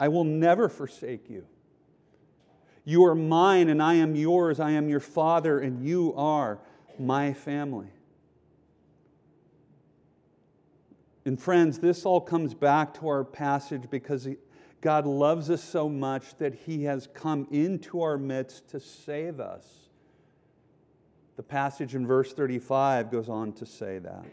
I 0.01 0.09
will 0.09 0.25
never 0.25 0.69
forsake 0.69 1.31
you. 1.31 1.47
You 2.85 3.05
are 3.05 3.15
mine 3.15 3.69
and 3.69 3.83
I 3.83 3.95
am 3.95 4.15
yours. 4.15 4.61
I 4.61 4.73
am 4.73 4.89
your 4.89 5.01
father 5.01 5.61
and 5.61 5.85
you 5.85 6.15
are 6.17 6.59
my 6.99 7.33
family. 7.33 7.89
And 11.25 11.41
friends, 11.41 11.79
this 11.79 12.05
all 12.05 12.21
comes 12.21 12.53
back 12.53 12.93
to 13.01 13.09
our 13.09 13.25
passage 13.25 13.85
because 13.91 14.29
God 14.83 15.07
loves 15.07 15.49
us 15.49 15.65
so 15.65 15.89
much 15.89 16.37
that 16.37 16.55
he 16.55 16.85
has 16.85 17.09
come 17.15 17.49
into 17.51 18.03
our 18.03 18.19
midst 18.19 18.69
to 18.69 18.81
save 18.81 19.41
us. 19.41 19.67
The 21.37 21.43
passage 21.43 21.95
in 21.95 22.07
verse 22.07 22.35
35 22.35 23.11
goes 23.11 23.31
on 23.31 23.53
to 23.55 23.67
say 23.67 23.99
that. 23.99 24.27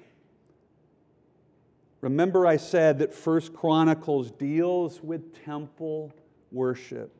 Remember, 2.01 2.45
I 2.45 2.57
said 2.57 2.99
that 2.99 3.13
First 3.13 3.53
Chronicles 3.53 4.31
deals 4.31 5.01
with 5.01 5.43
temple 5.45 6.11
worship, 6.51 7.15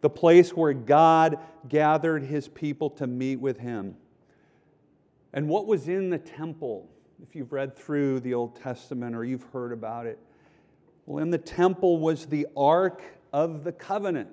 the 0.00 0.10
place 0.10 0.50
where 0.50 0.72
God 0.72 1.38
gathered 1.68 2.22
his 2.22 2.48
people 2.48 2.90
to 2.90 3.06
meet 3.06 3.36
with 3.36 3.58
him. 3.58 3.96
And 5.32 5.48
what 5.48 5.66
was 5.66 5.88
in 5.88 6.10
the 6.10 6.18
temple, 6.18 6.88
if 7.22 7.34
you've 7.34 7.52
read 7.52 7.76
through 7.76 8.20
the 8.20 8.34
Old 8.34 8.56
Testament 8.56 9.14
or 9.14 9.24
you've 9.24 9.46
heard 9.52 9.72
about 9.72 10.06
it, 10.06 10.18
well, 11.06 11.22
in 11.22 11.30
the 11.30 11.38
temple 11.38 11.98
was 11.98 12.26
the 12.26 12.46
Ark 12.56 13.02
of 13.32 13.64
the 13.64 13.72
Covenant. 13.72 14.30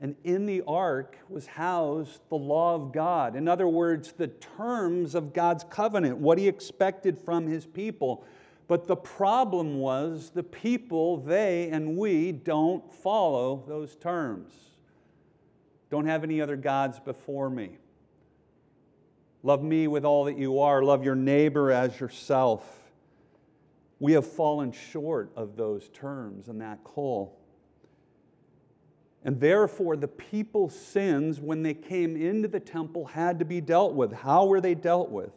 And 0.00 0.16
in 0.22 0.44
the 0.44 0.62
ark 0.66 1.16
was 1.30 1.46
housed 1.46 2.20
the 2.28 2.36
law 2.36 2.74
of 2.74 2.92
God. 2.92 3.36
In 3.36 3.48
other 3.48 3.66
words, 3.66 4.12
the 4.12 4.28
terms 4.28 5.14
of 5.14 5.32
God's 5.32 5.64
covenant, 5.64 6.18
what 6.18 6.36
he 6.36 6.46
expected 6.46 7.18
from 7.18 7.46
his 7.46 7.64
people. 7.64 8.22
But 8.66 8.86
the 8.86 8.96
problem 8.96 9.78
was 9.78 10.30
the 10.30 10.42
people, 10.42 11.18
they 11.18 11.68
and 11.70 11.96
we, 11.96 12.32
don't 12.32 12.90
follow 12.92 13.62
those 13.68 13.94
terms. 13.96 14.52
Don't 15.90 16.06
have 16.06 16.24
any 16.24 16.40
other 16.40 16.56
gods 16.56 16.98
before 16.98 17.50
me. 17.50 17.76
Love 19.42 19.62
me 19.62 19.86
with 19.86 20.06
all 20.06 20.24
that 20.24 20.38
you 20.38 20.60
are. 20.60 20.82
Love 20.82 21.04
your 21.04 21.14
neighbor 21.14 21.70
as 21.70 22.00
yourself. 22.00 22.80
We 24.00 24.12
have 24.12 24.26
fallen 24.26 24.72
short 24.72 25.30
of 25.36 25.56
those 25.56 25.90
terms 25.90 26.48
and 26.48 26.60
that 26.62 26.82
call. 26.82 27.38
And 29.22 29.38
therefore, 29.40 29.96
the 29.96 30.08
people's 30.08 30.74
sins, 30.74 31.40
when 31.40 31.62
they 31.62 31.74
came 31.74 32.16
into 32.16 32.48
the 32.48 32.60
temple, 32.60 33.04
had 33.06 33.38
to 33.38 33.44
be 33.44 33.60
dealt 33.60 33.94
with. 33.94 34.12
How 34.12 34.46
were 34.46 34.60
they 34.60 34.74
dealt 34.74 35.10
with? 35.10 35.32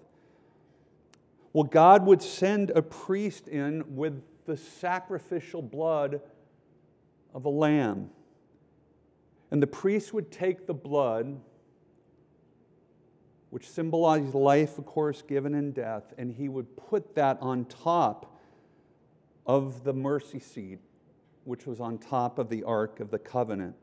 Well, 1.58 1.64
God 1.64 2.06
would 2.06 2.22
send 2.22 2.70
a 2.70 2.84
priest 2.84 3.48
in 3.48 3.96
with 3.96 4.22
the 4.46 4.56
sacrificial 4.56 5.64
blood 5.64 6.22
of 7.34 7.46
a 7.46 7.50
lamb. 7.50 8.12
And 9.50 9.64
the 9.64 9.66
priest 9.66 10.14
would 10.14 10.32
take 10.32 10.68
the 10.68 10.76
blood, 10.76 11.40
which 13.50 13.68
symbolized 13.68 14.36
life, 14.36 14.78
of 14.78 14.86
course, 14.86 15.24
given 15.24 15.56
in 15.56 15.72
death, 15.72 16.14
and 16.20 16.32
he 16.32 16.48
would 16.48 16.78
put 16.78 17.16
that 17.16 17.40
on 17.42 17.66
top 17.66 18.40
of 19.48 19.84
the 19.84 19.94
mercy 19.94 20.40
seat 20.40 20.78
which 21.46 21.66
was 21.66 21.80
on 21.80 21.98
top 21.98 22.38
of 22.38 22.50
the 22.50 22.64
Ark 22.66 23.00
of 23.00 23.10
the 23.10 23.18
Covenant. 23.18 23.76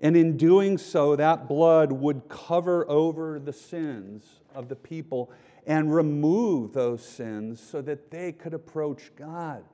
And 0.00 0.16
in 0.16 0.36
doing 0.36 0.78
so, 0.78 1.16
that 1.16 1.48
blood 1.48 1.90
would 1.90 2.28
cover 2.28 2.88
over 2.88 3.40
the 3.40 3.52
sins 3.52 4.22
of 4.54 4.68
the 4.68 4.76
people 4.76 5.32
and 5.66 5.92
remove 5.92 6.72
those 6.72 7.04
sins 7.04 7.60
so 7.60 7.82
that 7.82 8.10
they 8.10 8.32
could 8.32 8.54
approach 8.54 9.10
God. 9.16 9.64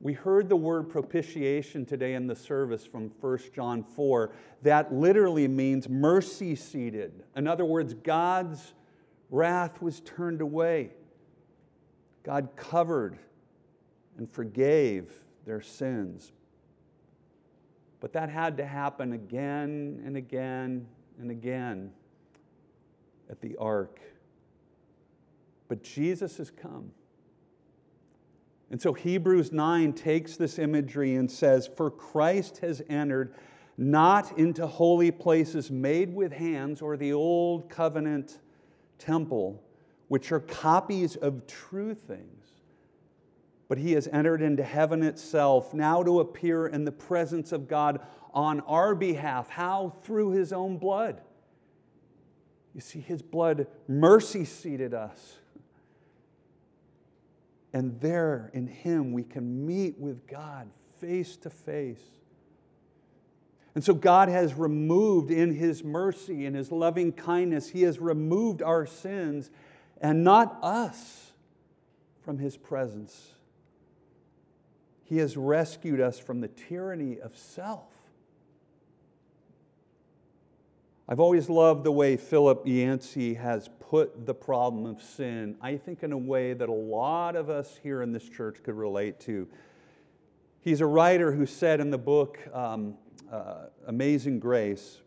We 0.00 0.12
heard 0.12 0.48
the 0.48 0.56
word 0.56 0.90
propitiation 0.90 1.86
today 1.86 2.14
in 2.14 2.26
the 2.26 2.36
service 2.36 2.84
from 2.84 3.10
1 3.20 3.38
John 3.54 3.82
4. 3.82 4.30
That 4.62 4.92
literally 4.92 5.48
means 5.48 5.88
mercy 5.88 6.54
seated. 6.54 7.22
In 7.34 7.46
other 7.46 7.64
words, 7.64 7.94
God's 7.94 8.74
wrath 9.30 9.80
was 9.80 10.00
turned 10.00 10.42
away. 10.42 10.90
God 12.24 12.50
covered 12.56 13.18
and 14.18 14.30
forgave 14.30 15.12
their 15.46 15.62
sins. 15.62 16.32
But 18.00 18.12
that 18.12 18.28
had 18.28 18.58
to 18.58 18.66
happen 18.66 19.12
again 19.12 20.02
and 20.04 20.16
again 20.16 20.86
and 21.18 21.30
again 21.30 21.92
at 23.30 23.40
the 23.40 23.56
ark. 23.56 24.00
But 25.68 25.82
Jesus 25.82 26.36
has 26.38 26.50
come. 26.50 26.92
And 28.70 28.80
so 28.80 28.92
Hebrews 28.92 29.52
9 29.52 29.92
takes 29.92 30.36
this 30.36 30.58
imagery 30.58 31.14
and 31.14 31.30
says, 31.30 31.68
For 31.68 31.90
Christ 31.90 32.58
has 32.58 32.82
entered 32.88 33.34
not 33.78 34.36
into 34.38 34.66
holy 34.66 35.10
places 35.10 35.70
made 35.70 36.14
with 36.14 36.32
hands 36.32 36.82
or 36.82 36.96
the 36.96 37.12
old 37.12 37.68
covenant 37.68 38.38
temple, 38.98 39.62
which 40.08 40.32
are 40.32 40.40
copies 40.40 41.16
of 41.16 41.46
true 41.46 41.94
things 41.94 42.36
but 43.68 43.78
he 43.78 43.92
has 43.92 44.08
entered 44.08 44.42
into 44.42 44.62
heaven 44.62 45.02
itself, 45.02 45.74
now 45.74 46.02
to 46.02 46.20
appear 46.20 46.66
in 46.66 46.84
the 46.84 46.92
presence 46.92 47.52
of 47.52 47.66
God 47.66 48.00
on 48.32 48.60
our 48.60 48.94
behalf. 48.94 49.48
How? 49.48 49.94
Through 50.02 50.32
his 50.32 50.52
own 50.52 50.78
blood. 50.78 51.20
You 52.74 52.80
see, 52.80 53.00
his 53.00 53.22
blood 53.22 53.66
mercy 53.88 54.44
seated 54.44 54.94
us. 54.94 55.36
And 57.76 58.00
there 58.00 58.50
in 58.54 58.66
him 58.68 59.12
we 59.12 59.22
can 59.22 59.66
meet 59.66 59.98
with 59.98 60.26
God 60.26 60.66
face 60.98 61.36
to 61.36 61.50
face. 61.50 62.00
And 63.74 63.84
so 63.84 63.92
God 63.92 64.30
has 64.30 64.54
removed 64.54 65.30
in 65.30 65.52
his 65.52 65.84
mercy 65.84 66.46
and 66.46 66.56
his 66.56 66.72
loving 66.72 67.12
kindness, 67.12 67.68
he 67.68 67.82
has 67.82 67.98
removed 67.98 68.62
our 68.62 68.86
sins 68.86 69.50
and 70.00 70.24
not 70.24 70.58
us 70.62 71.32
from 72.22 72.38
his 72.38 72.56
presence. 72.56 73.32
He 75.04 75.18
has 75.18 75.36
rescued 75.36 76.00
us 76.00 76.18
from 76.18 76.40
the 76.40 76.48
tyranny 76.48 77.20
of 77.20 77.36
self. 77.36 77.92
I've 81.08 81.20
always 81.20 81.48
loved 81.48 81.84
the 81.84 81.92
way 81.92 82.16
Philip 82.16 82.62
Yancey 82.66 83.34
has 83.34 83.70
put 83.78 84.26
the 84.26 84.34
problem 84.34 84.86
of 84.86 85.00
sin, 85.00 85.56
I 85.62 85.76
think, 85.76 86.02
in 86.02 86.10
a 86.10 86.18
way 86.18 86.52
that 86.52 86.68
a 86.68 86.72
lot 86.72 87.36
of 87.36 87.48
us 87.48 87.78
here 87.80 88.02
in 88.02 88.10
this 88.10 88.28
church 88.28 88.56
could 88.64 88.74
relate 88.74 89.20
to. 89.20 89.46
He's 90.60 90.80
a 90.80 90.86
writer 90.86 91.30
who 91.30 91.46
said 91.46 91.78
in 91.78 91.90
the 91.90 91.98
book 91.98 92.40
um, 92.52 92.94
uh, 93.30 93.66
Amazing 93.86 94.40
Grace 94.40 95.00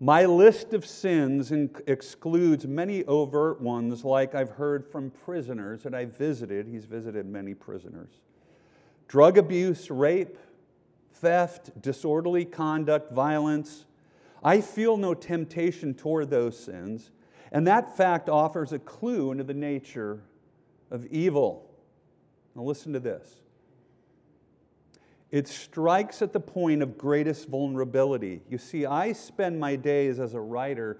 My 0.00 0.24
list 0.24 0.72
of 0.72 0.86
sins 0.86 1.52
excludes 1.86 2.66
many 2.66 3.04
overt 3.04 3.60
ones, 3.60 4.06
like 4.06 4.34
I've 4.34 4.52
heard 4.52 4.86
from 4.86 5.10
prisoners 5.10 5.82
that 5.82 5.94
I've 5.94 6.16
visited. 6.16 6.66
He's 6.66 6.86
visited 6.86 7.26
many 7.26 7.52
prisoners 7.52 8.08
drug 9.06 9.36
abuse, 9.36 9.90
rape, 9.90 10.38
theft, 11.12 11.82
disorderly 11.82 12.46
conduct, 12.46 13.12
violence. 13.12 13.84
I 14.42 14.60
feel 14.60 14.96
no 14.96 15.14
temptation 15.14 15.94
toward 15.94 16.30
those 16.30 16.58
sins, 16.58 17.10
and 17.52 17.66
that 17.66 17.96
fact 17.96 18.28
offers 18.28 18.72
a 18.72 18.78
clue 18.78 19.32
into 19.32 19.44
the 19.44 19.54
nature 19.54 20.20
of 20.90 21.06
evil. 21.06 21.70
Now, 22.54 22.62
listen 22.62 22.92
to 22.94 23.00
this. 23.00 23.40
It 25.30 25.46
strikes 25.46 26.22
at 26.22 26.32
the 26.32 26.40
point 26.40 26.82
of 26.82 26.98
greatest 26.98 27.48
vulnerability. 27.48 28.42
You 28.48 28.58
see, 28.58 28.84
I 28.86 29.12
spend 29.12 29.60
my 29.60 29.76
days 29.76 30.18
as 30.18 30.34
a 30.34 30.40
writer 30.40 30.98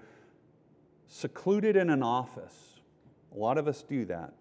secluded 1.07 1.75
in 1.75 1.89
an 1.89 2.01
office. 2.01 2.79
A 3.35 3.37
lot 3.37 3.57
of 3.57 3.67
us 3.67 3.83
do 3.83 4.05
that. 4.05 4.33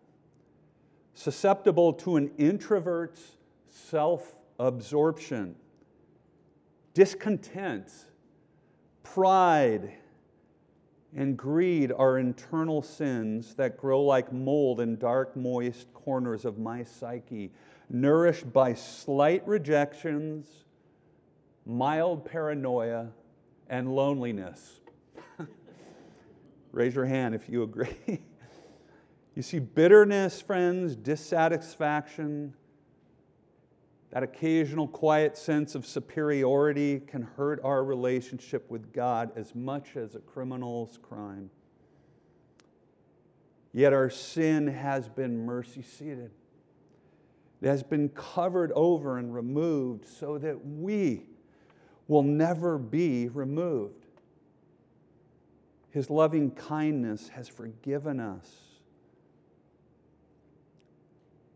Susceptible 1.14 1.92
to 1.94 2.16
an 2.16 2.30
introvert's 2.38 3.36
self 3.68 4.34
absorption, 4.60 5.56
discontent, 6.94 7.90
pride, 9.02 9.92
and 11.14 11.36
greed 11.36 11.92
are 11.92 12.18
internal 12.18 12.82
sins 12.82 13.54
that 13.54 13.76
grow 13.76 14.02
like 14.02 14.32
mold 14.32 14.80
in 14.80 14.96
dark, 14.96 15.36
moist 15.36 15.92
corners 15.92 16.44
of 16.44 16.58
my 16.58 16.84
psyche, 16.84 17.50
nourished 17.88 18.52
by 18.52 18.74
slight 18.74 19.46
rejections 19.46 20.64
mild 21.70 22.24
paranoia, 22.24 23.08
and 23.68 23.94
loneliness. 23.94 24.80
Raise 26.72 26.94
your 26.94 27.06
hand 27.06 27.34
if 27.34 27.48
you 27.48 27.62
agree. 27.62 27.96
you 29.34 29.42
see, 29.42 29.58
bitterness, 29.58 30.40
friends, 30.40 30.96
dissatisfaction, 30.96 32.54
that 34.10 34.22
occasional 34.22 34.88
quiet 34.88 35.36
sense 35.36 35.74
of 35.74 35.86
superiority 35.86 37.00
can 37.00 37.22
hurt 37.22 37.60
our 37.62 37.84
relationship 37.84 38.68
with 38.68 38.92
God 38.92 39.30
as 39.36 39.54
much 39.54 39.96
as 39.96 40.14
a 40.14 40.18
criminal's 40.18 40.98
crime. 41.00 41.50
Yet 43.72 43.92
our 43.92 44.10
sin 44.10 44.66
has 44.66 45.08
been 45.08 45.44
mercy 45.44 45.82
seated. 45.82 46.32
It 47.62 47.68
has 47.68 47.84
been 47.84 48.08
covered 48.08 48.72
over 48.72 49.18
and 49.18 49.32
removed 49.32 50.06
so 50.06 50.38
that 50.38 50.66
we 50.66 51.22
will 52.08 52.24
never 52.24 52.78
be 52.78 53.28
removed. 53.28 54.06
His 55.90 56.10
loving 56.10 56.50
kindness 56.50 57.28
has 57.28 57.48
forgiven 57.48 58.18
us. 58.18 58.48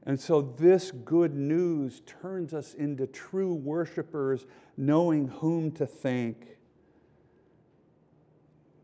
And 0.07 0.21
so, 0.21 0.43
this 0.43 0.91
good 0.91 1.35
news 1.35 2.03
turns 2.05 2.53
us 2.53 2.75
into 2.75 3.07
true 3.07 3.55
worshipers, 3.55 4.47
knowing 4.77 5.29
whom 5.29 5.71
to 5.73 5.87
thank. 5.87 6.59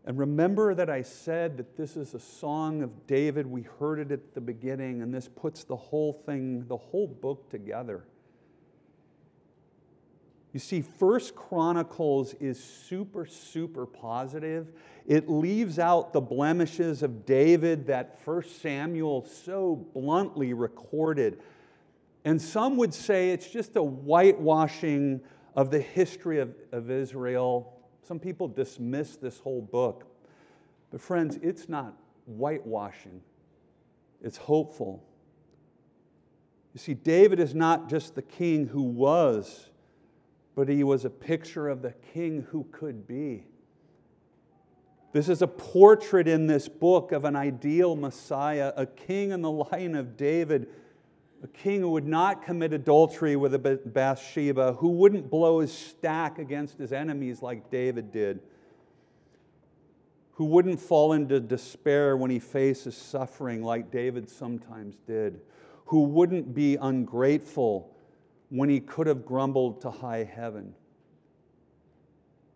And 0.07 0.19
remember 0.19 0.75
that 0.75 0.89
I 0.89 1.03
said 1.03 1.59
that 1.59 1.77
this 1.77 1.97
is 1.97 2.15
a 2.15 2.21
song 2.21 2.83
of 2.83 3.07
David. 3.07 3.47
We 3.47 3.63
heard 3.79 3.99
it 3.99 4.11
at 4.11 4.35
the 4.35 4.41
beginning, 4.41 5.03
and 5.03 5.13
this 5.13 5.29
puts 5.29 5.65
the 5.65 5.77
whole 5.77 6.15
thing, 6.25 6.67
the 6.67 6.77
whole 6.77 7.07
book 7.07 7.51
together. 7.51 8.05
You 10.53 10.59
see, 10.59 10.81
First 10.81 11.37
Chronicles 11.37 12.35
is 12.35 12.63
super, 12.63 13.25
super 13.25 13.87
positive. 13.87 14.73
It 15.07 15.29
leaves 15.29 15.79
out 15.79 16.13
the 16.13 16.21
blemishes 16.21 17.03
of 17.03 17.25
David 17.25 17.87
that 17.87 18.21
First 18.25 18.61
Samuel 18.61 19.25
so 19.25 19.77
bluntly 19.95 20.53
recorded. 20.53 21.41
And 22.25 22.41
some 22.41 22.77
would 22.79 22.93
say 22.93 23.31
it's 23.31 23.49
just 23.49 23.77
a 23.77 23.83
whitewashing 23.83 25.21
of 25.55 25.71
the 25.71 25.81
history 25.81 26.41
of, 26.41 26.55
of 26.73 26.91
Israel. 26.91 27.73
Some 28.03 28.19
people 28.19 28.49
dismiss 28.49 29.17
this 29.17 29.39
whole 29.39 29.63
book. 29.63 30.07
But, 30.91 31.01
friends, 31.01 31.39
it's 31.43 31.69
not 31.69 31.97
whitewashing, 32.27 33.21
it's 34.23 34.37
hopeful. 34.37 35.05
You 36.75 36.79
see, 36.79 36.95
David 36.95 37.41
is 37.41 37.55
not 37.55 37.89
just 37.89 38.15
the 38.15 38.23
king 38.23 38.67
who 38.67 38.83
was 38.83 39.71
but 40.61 40.69
he 40.69 40.85
was 40.85 41.07
a 41.07 41.11
picture 41.11 41.71
of 41.71 41.81
the 41.81 41.95
king 42.13 42.47
who 42.51 42.67
could 42.71 43.09
be. 43.09 43.47
This 45.11 45.31
is 45.31 45.41
a 45.41 45.47
portrait 45.47 46.29
in 46.29 46.47
this 46.49 46.69
book 46.69 47.13
of 47.13 47.25
an 47.25 47.35
ideal 47.35 47.97
Messiah, 47.97 48.71
a 48.77 48.85
king 48.85 49.31
in 49.31 49.41
the 49.41 49.51
line 49.51 49.95
of 49.95 50.19
David, 50.19 50.69
a 51.43 51.47
king 51.47 51.81
who 51.81 51.89
would 51.93 52.07
not 52.07 52.45
commit 52.45 52.75
adultery 52.75 53.37
with 53.37 53.55
a 53.55 53.81
Bathsheba, 53.87 54.75
who 54.75 54.91
wouldn't 54.91 55.31
blow 55.31 55.61
his 55.61 55.73
stack 55.73 56.39
against 56.39 56.77
his 56.77 56.93
enemies 56.93 57.41
like 57.41 57.71
David 57.71 58.13
did, 58.13 58.41
who 60.33 60.45
wouldn't 60.45 60.79
fall 60.79 61.15
into 61.15 61.41
despair 61.41 62.19
when 62.19 62.31
he 62.31 62.39
faces 62.39 62.95
suffering 62.95 63.63
like 63.63 63.91
David 63.91 64.29
sometimes 64.29 64.99
did, 65.07 65.41
who 65.87 66.03
wouldn't 66.03 66.55
be 66.55 66.77
ungrateful 66.77 67.97
when 68.51 68.69
he 68.69 68.81
could 68.81 69.07
have 69.07 69.25
grumbled 69.25 69.81
to 69.81 69.91
high 69.91 70.25
heaven. 70.25 70.75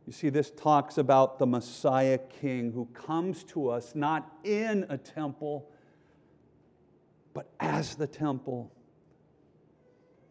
You 0.07 0.13
see, 0.13 0.29
this 0.29 0.51
talks 0.51 0.99
about 0.99 1.39
the 1.39 1.47
Messiah 1.47 2.19
King 2.19 2.73
who 2.73 2.87
comes 2.87 3.43
to 3.45 3.71
us 3.71 3.95
not 3.95 4.31
in 4.45 4.85
a 4.91 4.99
temple, 4.99 5.71
but 7.33 7.49
as 7.59 7.95
the 7.95 8.07
temple. 8.07 8.71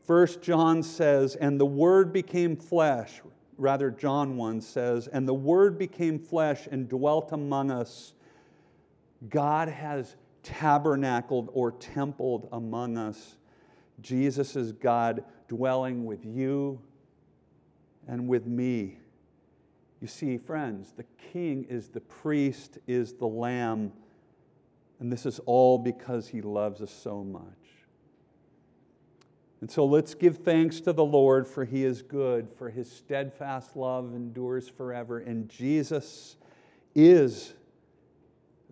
First 0.05 0.41
John 0.41 0.83
says, 0.83 1.35
and 1.35 1.59
the 1.59 1.65
Word 1.65 2.13
became 2.13 2.55
flesh. 2.55 3.21
Rather, 3.57 3.89
John 3.89 4.35
1 4.35 4.61
says, 4.61 5.07
and 5.07 5.27
the 5.27 5.33
Word 5.33 5.79
became 5.79 6.19
flesh 6.19 6.67
and 6.69 6.89
dwelt 6.89 7.31
among 7.31 7.71
us. 7.71 8.13
God 9.29 9.69
has 9.69 10.17
tabernacled 10.43 11.49
or 11.53 11.71
templed 11.71 12.49
among 12.51 12.97
us. 12.97 13.37
Jesus 14.01 14.55
is 14.55 14.71
God 14.73 15.23
dwelling 15.47 16.05
with 16.05 16.25
you 16.25 16.79
and 18.07 18.27
with 18.27 18.45
me. 18.45 18.97
You 20.01 20.07
see, 20.07 20.37
friends, 20.37 20.93
the 20.95 21.05
king 21.31 21.65
is 21.69 21.89
the 21.89 22.01
priest, 22.01 22.77
is 22.87 23.13
the 23.13 23.27
lamb, 23.27 23.93
and 24.99 25.11
this 25.11 25.25
is 25.25 25.39
all 25.45 25.77
because 25.77 26.27
he 26.27 26.41
loves 26.41 26.81
us 26.81 26.91
so 26.91 27.23
much. 27.23 27.43
And 29.61 29.71
so 29.71 29.85
let's 29.85 30.13
give 30.13 30.39
thanks 30.39 30.81
to 30.81 30.91
the 30.91 31.05
Lord, 31.05 31.47
for 31.47 31.63
he 31.63 31.85
is 31.85 32.01
good, 32.01 32.49
for 32.57 32.69
his 32.69 32.91
steadfast 32.91 33.77
love 33.77 34.13
endures 34.13 34.67
forever. 34.67 35.19
And 35.19 35.47
Jesus 35.47 36.35
is 36.93 37.53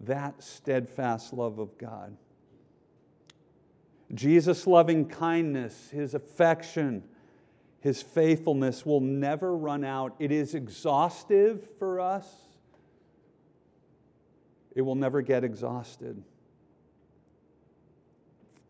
that 0.02 0.44
steadfast 0.44 1.32
love 1.32 1.60
of 1.60 1.78
God. 1.78 2.18
Jesus' 4.14 4.68
loving 4.68 5.08
kindness, 5.08 5.90
his 5.90 6.14
affection, 6.14 7.04
his 7.80 8.02
faithfulness 8.02 8.86
will 8.86 9.00
never 9.00 9.56
run 9.56 9.84
out. 9.84 10.16
It 10.20 10.32
is 10.32 10.54
exhaustive 10.54 11.68
for 11.80 12.00
us, 12.00 12.28
it 14.76 14.82
will 14.82 14.96
never 14.96 15.22
get 15.22 15.44
exhausted. 15.44 16.24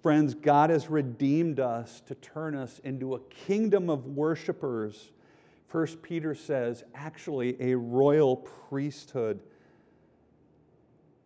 Friends, 0.02 0.34
God 0.34 0.72
has 0.72 0.90
redeemed 0.90 1.60
us 1.60 2.02
to 2.08 2.16
turn 2.16 2.56
us 2.56 2.80
into 2.84 3.14
a 3.14 3.20
kingdom 3.20 3.88
of 3.88 4.08
worshipers. 4.08 5.12
First 5.68 6.02
Peter 6.02 6.34
says, 6.34 6.84
actually, 6.96 7.56
a 7.62 7.78
royal 7.78 8.38
priesthood. 8.38 9.42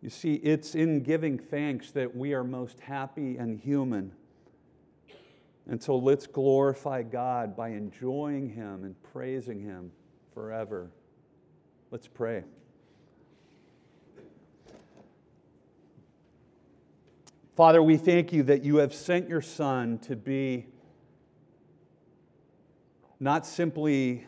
You 0.06 0.10
see, 0.10 0.34
it's 0.34 0.76
in 0.76 1.02
giving 1.02 1.36
thanks 1.36 1.90
that 1.90 2.14
we 2.14 2.32
are 2.32 2.44
most 2.44 2.78
happy 2.78 3.38
and 3.38 3.58
human. 3.58 4.12
And 5.68 5.82
so 5.82 5.96
let's 5.96 6.28
glorify 6.28 7.02
God 7.02 7.56
by 7.56 7.70
enjoying 7.70 8.50
Him 8.50 8.84
and 8.84 8.94
praising 9.12 9.60
Him 9.60 9.90
forever. 10.32 10.92
Let's 11.90 12.06
pray. 12.06 12.44
Father, 17.56 17.82
we 17.82 17.96
thank 17.96 18.32
you 18.32 18.44
that 18.44 18.62
you 18.62 18.76
have 18.76 18.94
sent 18.94 19.28
your 19.28 19.42
Son 19.42 19.98
to 20.04 20.14
be 20.14 20.66
not 23.18 23.44
simply 23.44 24.24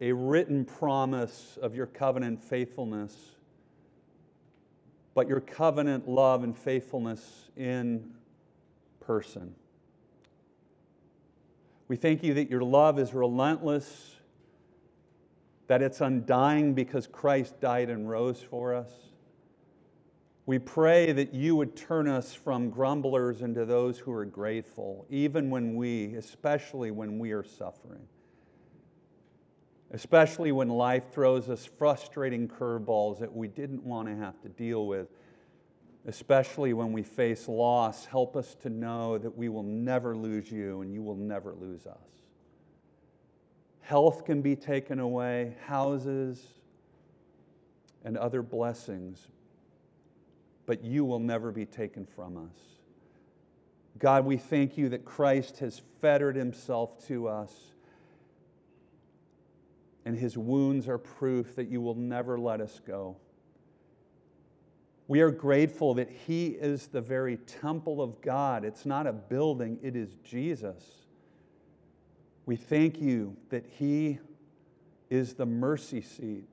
a 0.00 0.12
written 0.12 0.64
promise 0.64 1.58
of 1.60 1.74
your 1.74 1.84
covenant 1.84 2.42
faithfulness 2.42 3.36
but 5.20 5.28
your 5.28 5.40
covenant 5.40 6.08
love 6.08 6.44
and 6.44 6.56
faithfulness 6.56 7.50
in 7.54 8.10
person. 9.00 9.54
We 11.88 11.96
thank 11.96 12.22
you 12.22 12.32
that 12.32 12.48
your 12.48 12.62
love 12.62 12.98
is 12.98 13.12
relentless, 13.12 14.16
that 15.66 15.82
it's 15.82 16.00
undying 16.00 16.72
because 16.72 17.06
Christ 17.06 17.60
died 17.60 17.90
and 17.90 18.08
rose 18.08 18.40
for 18.40 18.74
us. 18.74 18.88
We 20.46 20.58
pray 20.58 21.12
that 21.12 21.34
you 21.34 21.54
would 21.54 21.76
turn 21.76 22.08
us 22.08 22.32
from 22.32 22.70
grumblers 22.70 23.42
into 23.42 23.66
those 23.66 23.98
who 23.98 24.12
are 24.12 24.24
grateful, 24.24 25.04
even 25.10 25.50
when 25.50 25.76
we, 25.76 26.14
especially 26.14 26.90
when 26.92 27.18
we 27.18 27.32
are 27.32 27.44
suffering 27.44 28.06
especially 29.92 30.52
when 30.52 30.68
life 30.68 31.12
throws 31.12 31.48
us 31.48 31.64
frustrating 31.66 32.48
curveballs 32.48 33.18
that 33.18 33.34
we 33.34 33.48
didn't 33.48 33.82
want 33.82 34.08
to 34.08 34.16
have 34.16 34.40
to 34.42 34.48
deal 34.48 34.86
with, 34.86 35.08
especially 36.06 36.72
when 36.72 36.92
we 36.92 37.02
face 37.02 37.48
loss. 37.48 38.06
Help 38.06 38.36
us 38.36 38.54
to 38.62 38.70
know 38.70 39.18
that 39.18 39.36
we 39.36 39.48
will 39.48 39.64
never 39.64 40.16
lose 40.16 40.50
you 40.50 40.80
and 40.82 40.92
you 40.92 41.02
will 41.02 41.16
never 41.16 41.54
lose 41.54 41.86
us. 41.86 41.98
Health 43.80 44.24
can 44.24 44.40
be 44.40 44.54
taken 44.54 45.00
away, 45.00 45.56
houses, 45.66 46.40
and 48.04 48.16
other 48.16 48.42
blessings, 48.42 49.26
but 50.66 50.84
you 50.84 51.04
will 51.04 51.18
never 51.18 51.50
be 51.50 51.66
taken 51.66 52.06
from 52.06 52.36
us. 52.36 52.56
God, 53.98 54.24
we 54.24 54.36
thank 54.36 54.78
you 54.78 54.88
that 54.90 55.04
Christ 55.04 55.58
has 55.58 55.82
fettered 56.00 56.36
himself 56.36 57.04
to 57.08 57.26
us 57.26 57.52
and 60.04 60.16
his 60.16 60.36
wounds 60.36 60.88
are 60.88 60.98
proof 60.98 61.54
that 61.56 61.68
you 61.68 61.80
will 61.80 61.94
never 61.94 62.38
let 62.38 62.60
us 62.60 62.80
go. 62.86 63.16
We 65.08 65.20
are 65.20 65.30
grateful 65.30 65.94
that 65.94 66.08
he 66.08 66.48
is 66.48 66.86
the 66.86 67.00
very 67.00 67.36
temple 67.36 68.00
of 68.00 68.20
God. 68.20 68.64
It's 68.64 68.86
not 68.86 69.06
a 69.06 69.12
building, 69.12 69.78
it 69.82 69.96
is 69.96 70.16
Jesus. 70.24 70.84
We 72.46 72.56
thank 72.56 73.00
you 73.00 73.36
that 73.50 73.66
he 73.66 74.18
is 75.10 75.34
the 75.34 75.46
mercy 75.46 76.00
seat. 76.00 76.44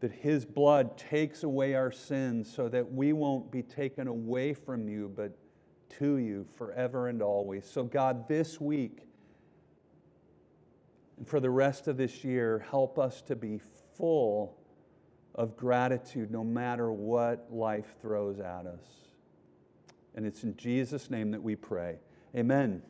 That 0.00 0.12
his 0.12 0.44
blood 0.44 0.98
takes 0.98 1.42
away 1.42 1.74
our 1.74 1.92
sins 1.92 2.52
so 2.52 2.68
that 2.68 2.92
we 2.92 3.12
won't 3.12 3.50
be 3.50 3.62
taken 3.62 4.08
away 4.08 4.52
from 4.52 4.88
you, 4.88 5.12
but 5.14 5.32
to 5.98 6.16
you 6.16 6.46
forever 6.56 7.08
and 7.08 7.22
always. 7.22 7.64
So, 7.64 7.84
God, 7.84 8.28
this 8.28 8.60
week 8.60 9.06
for 11.26 11.40
the 11.40 11.50
rest 11.50 11.88
of 11.88 11.96
this 11.96 12.24
year, 12.24 12.64
help 12.70 12.98
us 12.98 13.22
to 13.22 13.36
be 13.36 13.60
full 13.96 14.58
of 15.34 15.56
gratitude 15.56 16.30
no 16.30 16.44
matter 16.44 16.92
what 16.92 17.46
life 17.50 17.94
throws 18.00 18.38
at 18.38 18.66
us. 18.66 18.84
And 20.14 20.26
it's 20.26 20.44
in 20.44 20.56
Jesus' 20.56 21.10
name 21.10 21.30
that 21.30 21.42
we 21.42 21.56
pray. 21.56 21.96
Amen. 22.36 22.82